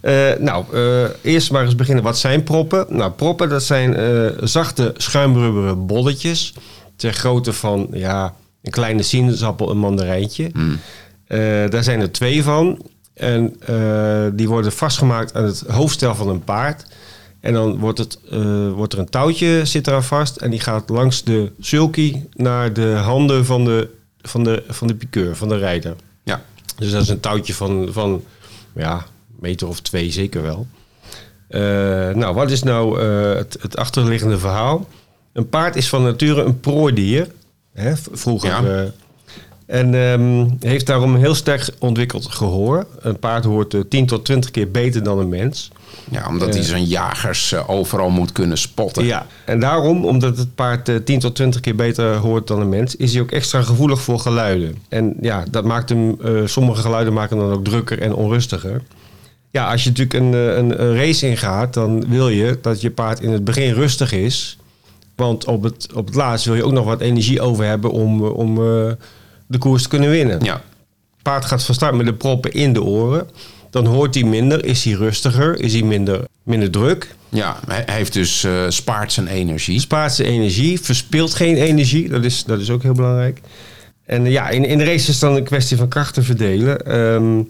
[0.00, 2.04] Eh, nou, eh, eerst maar eens beginnen.
[2.04, 2.86] Wat zijn proppen?
[2.88, 6.54] Nou, proppen dat zijn eh, zachte schuimrubberen bolletjes.
[6.96, 10.50] Ter grootte van ja, een kleine sinaasappel, een mandarijntje.
[10.52, 10.78] Hmm.
[11.70, 12.82] Daar zijn er twee van.
[13.14, 13.56] En
[14.36, 16.86] die worden vastgemaakt aan het hoofdstel van een paard.
[17.40, 18.18] En dan wordt, het,
[18.74, 20.36] wordt er een touwtje zit eraan vast.
[20.36, 23.88] En die gaat langs de sulky naar de handen van de,
[24.22, 25.94] van de, van de piqueur, van de rijder.
[26.24, 26.42] Ja.
[26.76, 28.22] Dus dat is een touwtje van, van
[28.74, 29.06] ja,
[29.40, 30.66] meter of twee zeker wel.
[31.48, 31.60] Eh,
[32.14, 34.86] nou, wat is nou eh, het, het achterliggende verhaal?
[35.32, 37.28] Een paard is van nature een prooidier.
[37.72, 38.48] Hè, vroeger.
[38.48, 38.82] Ja.
[38.82, 38.88] eh,
[39.66, 42.86] en ehm, heeft daarom een heel sterk ontwikkeld gehoor.
[43.00, 45.70] Een paard hoort eh, 10 tot 20 keer beter dan een mens.
[46.10, 49.04] Ja, omdat hij zijn jagers overal moet kunnen spotten.
[49.04, 52.68] Ja, en daarom, omdat het paard eh, 10 tot 20 keer beter hoort dan een
[52.68, 54.76] mens, is hij ook extra gevoelig voor geluiden.
[54.88, 58.82] En ja, dat maakt hem, sommige geluiden maken hem dan ook drukker en onrustiger.
[59.56, 62.90] Ja, als je natuurlijk een, eh, een, een race ingaat, dan wil je dat je
[62.90, 64.58] paard in het begin rustig is.
[65.14, 68.24] Want op het, op het laatst wil je ook nog wat energie over hebben om,
[68.24, 68.92] eh, om eh,
[69.46, 70.44] de koers te kunnen winnen.
[70.44, 70.62] Ja.
[71.22, 73.28] Paard gaat van start met de proppen in de oren.
[73.70, 77.14] Dan hoort hij minder, is hij rustiger, is hij minder, minder druk.
[77.28, 79.80] Ja, hij heeft dus spaart zijn energie.
[79.80, 82.08] Spaart zijn energie, verspilt geen energie.
[82.08, 83.40] Dat is, dat is ook heel belangrijk.
[84.04, 86.86] En ja, in, in de race is het dan een kwestie van krachten verdelen.
[86.86, 87.42] Ehm,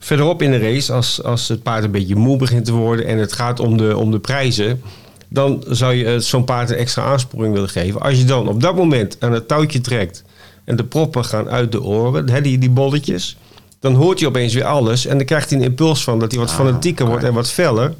[0.00, 3.18] verderop in de race, als, als het paard een beetje moe begint te worden en
[3.18, 4.82] het gaat om de, om de prijzen,
[5.28, 8.00] dan zou je eh, zo'n paard een extra aansporing willen geven.
[8.00, 10.24] Als je dan op dat moment aan het touwtje trekt
[10.64, 13.36] en de proppen gaan uit de oren, hè, die, die bolletjes,
[13.80, 16.40] dan hoort hij opeens weer alles en dan krijgt hij een impuls van dat hij
[16.40, 17.94] wat Ah, fanatieker wordt en wat feller.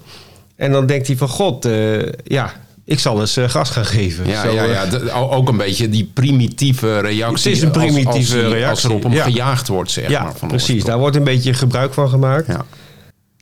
[0.57, 2.53] En dan denkt hij van god, eh, ja,
[2.85, 4.27] ik zal eens eh, gas gaan geven.
[4.27, 4.87] Ja, Zo, ja, eh, ja.
[4.87, 7.49] De- ook een beetje die primitieve reactie.
[7.51, 9.25] Het is een als- primitieve als, Als reactie, er op hem ja.
[9.25, 10.33] gejaagd wordt, zeg ja, maar.
[10.37, 10.67] Van precies.
[10.69, 10.89] oorsprong.
[10.91, 12.47] Daar wordt een beetje gebruik van gemaakt.
[12.47, 12.65] Ja.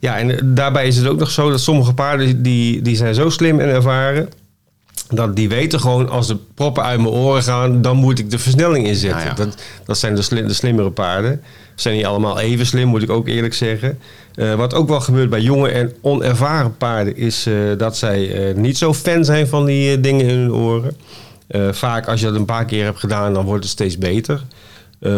[0.01, 3.14] Ja, en eh, daarbij is het ook nog zo dat sommige paarden die, die zijn
[3.14, 4.28] zo slim en ervaren.
[5.09, 8.39] Dat die weten gewoon, als de proppen uit mijn oren gaan, dan moet ik de
[8.39, 9.20] versnelling inzetten.
[9.20, 9.34] Ja, ja.
[9.34, 11.41] Dat, dat zijn de, de slimmere paarden.
[11.74, 13.99] Ze zijn niet allemaal even slim, moet ik ook eerlijk zeggen.
[14.39, 18.55] Eh, wat ook wel gebeurt bij jonge en onervaren paarden, is eh, dat zij eh,
[18.55, 20.97] niet zo fan zijn van die dingen in hun oren.
[21.70, 24.43] Vaak als je dat een paar keer hebt gedaan, dan wordt het steeds beter.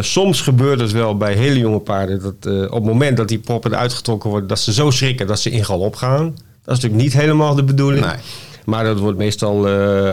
[0.01, 3.73] Soms gebeurt het wel bij hele jonge paarden dat op het moment dat die proppen
[3.73, 6.25] eruit getrokken worden, dat ze zo schrikken dat ze in galop gaan.
[6.25, 8.07] Dat is natuurlijk niet helemaal de bedoeling.
[8.07, 8.17] Nee.
[8.65, 9.69] Maar dat wordt meestal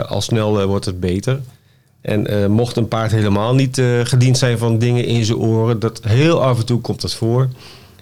[0.06, 1.40] al snel wordt het beter.
[2.02, 6.44] En mocht een paard helemaal niet gediend zijn van dingen in zijn oren, dat heel
[6.44, 7.50] af en toe komt dat voor.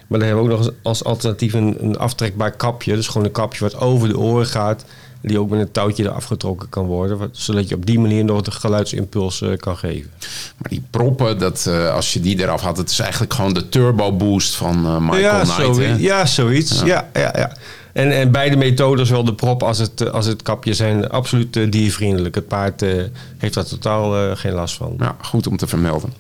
[0.08, 2.96] Maar dan hebben we ook nog als alternatief een, een aftrekbaar kapje.
[2.96, 4.86] Dus gewoon een kapje wat over de oren gaat.
[5.22, 7.30] Die ook met een touwtje eraf getrokken kan worden.
[7.32, 10.12] Zodat je op die manier nog de geluidsimpuls eh, kan geven.
[10.58, 13.70] Maar die proppen, dat, eh, als je die eraf had, het is eigenlijk gewoon de
[13.70, 15.76] turbo boost van eh, Michael ja, Knight.
[15.76, 16.02] zoiets.
[16.02, 16.82] ja, zoiets.
[16.86, 17.10] Ja.
[17.14, 17.56] Ja, ja,
[17.96, 21.56] En, en beide methoden, zowel de prop als het, eh, als het kapje, zijn absoluut
[21.56, 22.36] eh, diervriendelijk.
[22.36, 23.04] Het paard eh,
[23.38, 24.96] heeft daar totaal geen last van.
[25.00, 26.14] Ja, goed om te vermelden.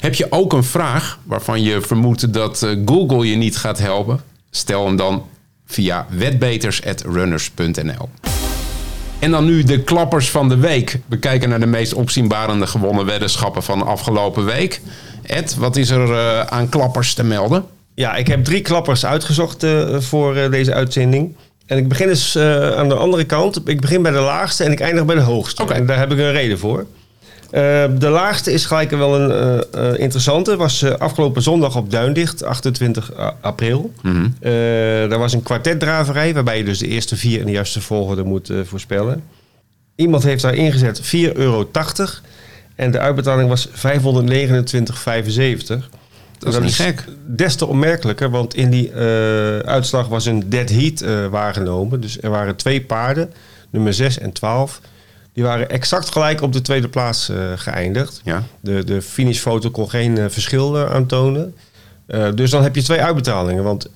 [0.00, 4.20] Heb je ook een vraag waarvan je vermoedt dat Google je niet gaat helpen?
[4.50, 5.26] Stel hem dan
[5.66, 8.08] via wetbeters.runners.nl.
[9.18, 10.98] En dan nu de klappers van de week.
[11.06, 14.80] We kijken naar de meest opzienbarende gewonnen weddenschappen van de afgelopen week.
[15.22, 17.64] Ed, wat is er aan klappers te melden?
[18.00, 21.36] Ja, ik heb drie klappers uitgezocht eh, voor eh, deze uitzending.
[21.66, 23.68] En ik begin dus eh, aan de andere kant.
[23.68, 25.62] Ik begin bij de laagste en ik eindig bij de hoogste.
[25.74, 26.86] En daar heb ik een reden voor.
[27.98, 30.56] De laagste is gelijk wel een eh, interessante.
[30.56, 33.92] Was afgelopen zondag op Duindicht, 28 a- april.
[34.40, 34.50] Eh,
[35.10, 38.50] daar was een kwartetdraverij, waarbij je dus de eerste vier in de juiste volgorde moet
[38.64, 39.22] voorspellen.
[39.96, 41.68] Iemand heeft daar ingezet 4,80 euro.
[42.76, 45.88] En de uitbetaling was 529,75.
[46.40, 47.04] Dat is niet gek.
[47.26, 52.00] Des te opmerkelijker, want in die eh, uitslag was een dead heat eh, waargenomen.
[52.00, 53.32] Dus er waren twee paarden,
[53.70, 54.80] nummer 6 en 12.
[55.32, 58.20] Die waren exact gelijk op de tweede plaats eh, geëindigd.
[58.24, 58.42] Ja.
[58.60, 61.54] De, de finishfoto kon geen verschil aantonen.
[62.34, 63.62] Dus dan heb je twee uitbetalingen.
[63.64, 63.90] Want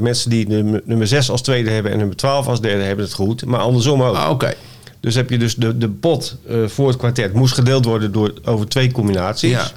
[0.00, 3.14] mensen die nummer, nummer 6 als tweede hebben en nummer 12 als derde hebben het
[3.14, 3.44] goed.
[3.44, 4.16] Maar andersom ook.
[4.16, 4.54] Ah, Oké.
[5.00, 6.36] Dus heb je dus de, de pot
[6.66, 9.50] voor het kwartet moest gedeeld worden door, over twee combinaties.
[9.50, 9.70] Ja.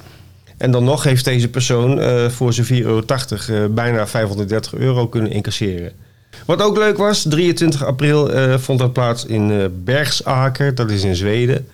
[0.56, 5.08] En dan nog heeft deze persoon eh, voor zijn 4,80 euro eh, bijna 530 euro
[5.08, 5.92] kunnen incasseren.
[6.46, 11.16] Wat ook leuk was, 23 april eh, vond dat plaats in Bergsaker, dat is in
[11.16, 11.68] Zweden.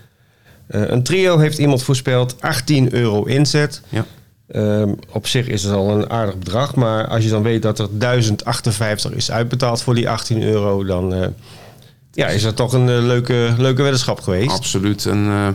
[0.67, 3.83] Een trio heeft iemand voorspeld 18 euro inzet.
[3.89, 4.07] Ja.
[4.49, 7.79] Ehm, op zich is het al een aardig bedrag, maar als je dan weet dat
[7.79, 11.35] er 1058 is uitbetaald voor die 18 euro, dan
[12.13, 14.51] ja, is dat toch een leuke, leuke weddenschap geweest.
[14.51, 15.49] Absoluut een eh,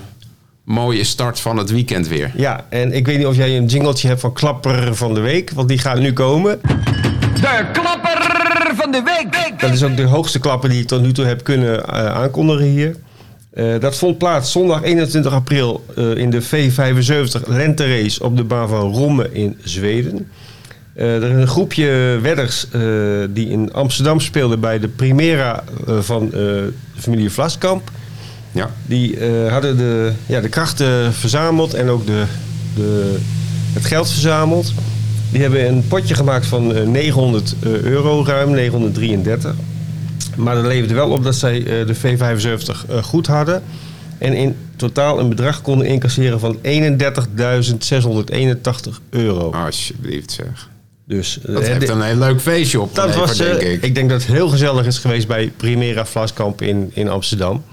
[0.65, 2.31] mooie start van het weekend weer.
[2.35, 5.51] Ja, en ik weet niet of jij een jingletje hebt van Klapper van de Week,
[5.51, 6.59] want die gaat nu komen.
[6.61, 9.59] De klapper van de week.
[9.59, 12.65] Dat is ook de hoogste klapper die ik tot nu toe heb kunnen eh, aankondigen
[12.65, 12.95] hier.
[13.53, 18.69] Eh, dat vond plaats zondag 21 april eh, in de V75 Lente-race op de baan
[18.69, 20.27] van Romme in Zweden.
[20.95, 22.81] Eh, er is een groepje wedders eh,
[23.29, 25.63] die in Amsterdam speelden bij de Primera
[25.99, 27.91] van eh, de familie Vlaskamp.
[28.55, 28.69] Ja.
[28.85, 32.23] Die eh, hadden de, ja, de krachten verzameld en ook de,
[32.75, 33.17] de,
[33.73, 34.73] het geld verzameld.
[35.31, 39.53] Die hebben een potje gemaakt van eh, 900 eh, euro, ruim 933.
[40.35, 43.61] Maar dat leverde wel op dat zij eh, de V75 eh, goed hadden.
[44.17, 46.61] En in totaal een bedrag konden incasseren van 31.681
[49.09, 49.51] euro.
[49.51, 50.69] Alsjeblieft zeg.
[51.07, 53.81] Dus, eh, Dat de- heeft een heel leuk feestje op dat was, denk eh, ik.
[53.83, 57.63] ik denk dat het heel gezellig is geweest bij Primera Vlaskamp in, in Amsterdam.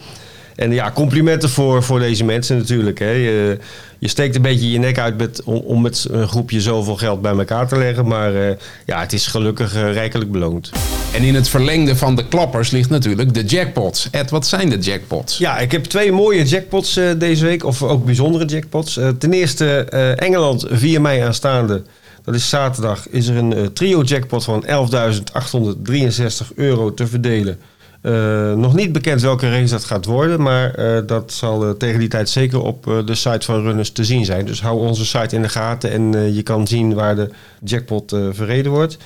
[0.57, 2.98] En ja, complimenten voor, voor deze mensen natuurlijk.
[2.98, 3.11] Hè.
[3.11, 3.59] Je,
[4.03, 7.22] je steekt een beetje je nek uit met, om, om met een groepje zoveel geld
[7.22, 8.07] bij elkaar te leggen.
[8.07, 10.70] Maar eh, ja, het is gelukkig eh, rijkelijk beloond.
[11.12, 14.09] En in het verlengde van de klappers ligt natuurlijk de jackpots.
[14.11, 15.38] Ed, wat zijn de jackpots?
[15.38, 17.64] Ja, ik heb twee mooie jackpots eh, deze week.
[17.64, 18.98] Of ook bijzondere jackpots.
[19.18, 19.84] Ten eerste
[20.16, 21.82] Engeland 4 mei aanstaande.
[22.24, 23.09] Dat is zaterdag.
[23.09, 27.59] Is er een trio jackpot van 11.863 euro te verdelen.
[28.03, 30.42] Eh, nog niet bekend welke race dat gaat worden.
[30.42, 34.05] Maar eh, dat zal eh, tegen die tijd zeker op de site van Runners te
[34.05, 34.46] zien zijn.
[34.46, 35.90] Dus hou onze site in de gaten.
[35.90, 37.30] En je kan zien waar de
[37.64, 38.98] jackpot verreden wordt.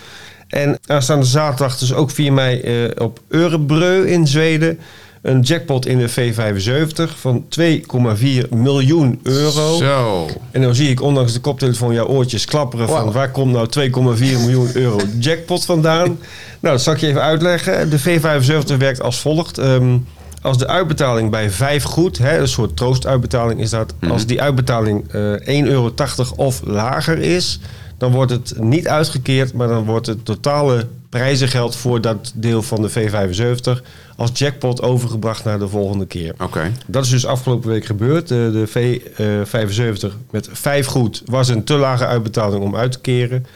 [0.49, 4.79] En aanstaande zaterdag, dus ook 4 mei, op Örebrö in Zweden.
[5.27, 9.77] Een jackpot in de V75 van 2,4 miljoen euro.
[9.77, 10.29] Zo.
[10.51, 14.21] En dan zie ik ondanks de koptelefoon jouw oortjes klapperen van waar komt nou 2,4
[14.21, 16.07] miljoen euro jackpot vandaan?
[16.61, 17.91] nou, dat zal ik je even uitleggen.
[17.91, 19.59] De V75 werkt als volgt.
[19.59, 19.97] Ehm,
[20.43, 23.95] als de uitbetaling bij 5 goed, hè, een soort troostuitbetaling is dat.
[24.09, 25.93] Als die uitbetaling eh 1,80 euro
[26.37, 27.61] of lager is,
[27.99, 32.83] dan wordt het niet uitgekeerd, maar dan wordt het totale prijzengeld voor dat deel van
[32.83, 33.83] de V75
[34.17, 36.35] als jackpot overgebracht naar de volgende keer.
[36.43, 36.73] Oké.
[36.87, 38.29] Dat is dus afgelopen week gebeurd.
[38.29, 43.47] De, de V75 met vijf goed was een te lage uitbetaling om uit te keren.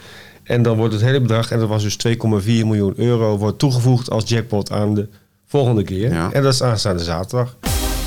[0.42, 2.14] En dan wordt het hele bedrag, en dat was dus 2,4
[2.44, 5.08] miljoen euro, wordt toegevoegd als jackpot aan de
[5.46, 6.12] volgende keer.
[6.12, 6.32] Ja.
[6.32, 7.56] En dat is aanstaande zaterdag.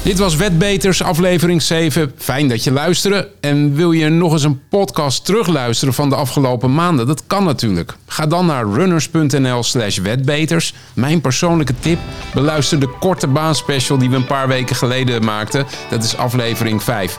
[0.03, 2.13] Dit was Wetbeters, aflevering 7.
[2.17, 3.29] Fijn dat je luisterde.
[3.39, 7.07] En wil je nog eens een podcast terugluisteren van de afgelopen maanden?
[7.07, 7.95] Dat kan natuurlijk.
[8.07, 10.73] Ga dan naar runners.nl slash wetbeters.
[10.93, 11.99] Mijn persoonlijke tip,
[12.33, 15.65] beluister de korte baanspecial die we een paar weken geleden maakten.
[15.89, 17.17] Dat is aflevering 5.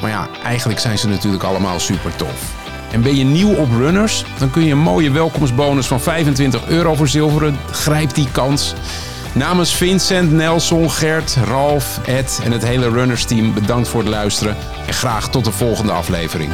[0.00, 2.52] Maar ja, eigenlijk zijn ze natuurlijk allemaal super tof.
[2.92, 4.24] En ben je nieuw op Runners?
[4.38, 7.58] Dan kun je een mooie welkomstbonus van 25 euro verzilveren.
[7.70, 8.74] Grijp die kans.
[9.34, 14.56] Namens Vincent, Nelson, Gert, Ralf, Ed en het hele Runners team bedankt voor het luisteren.
[14.86, 16.52] En graag tot de volgende aflevering.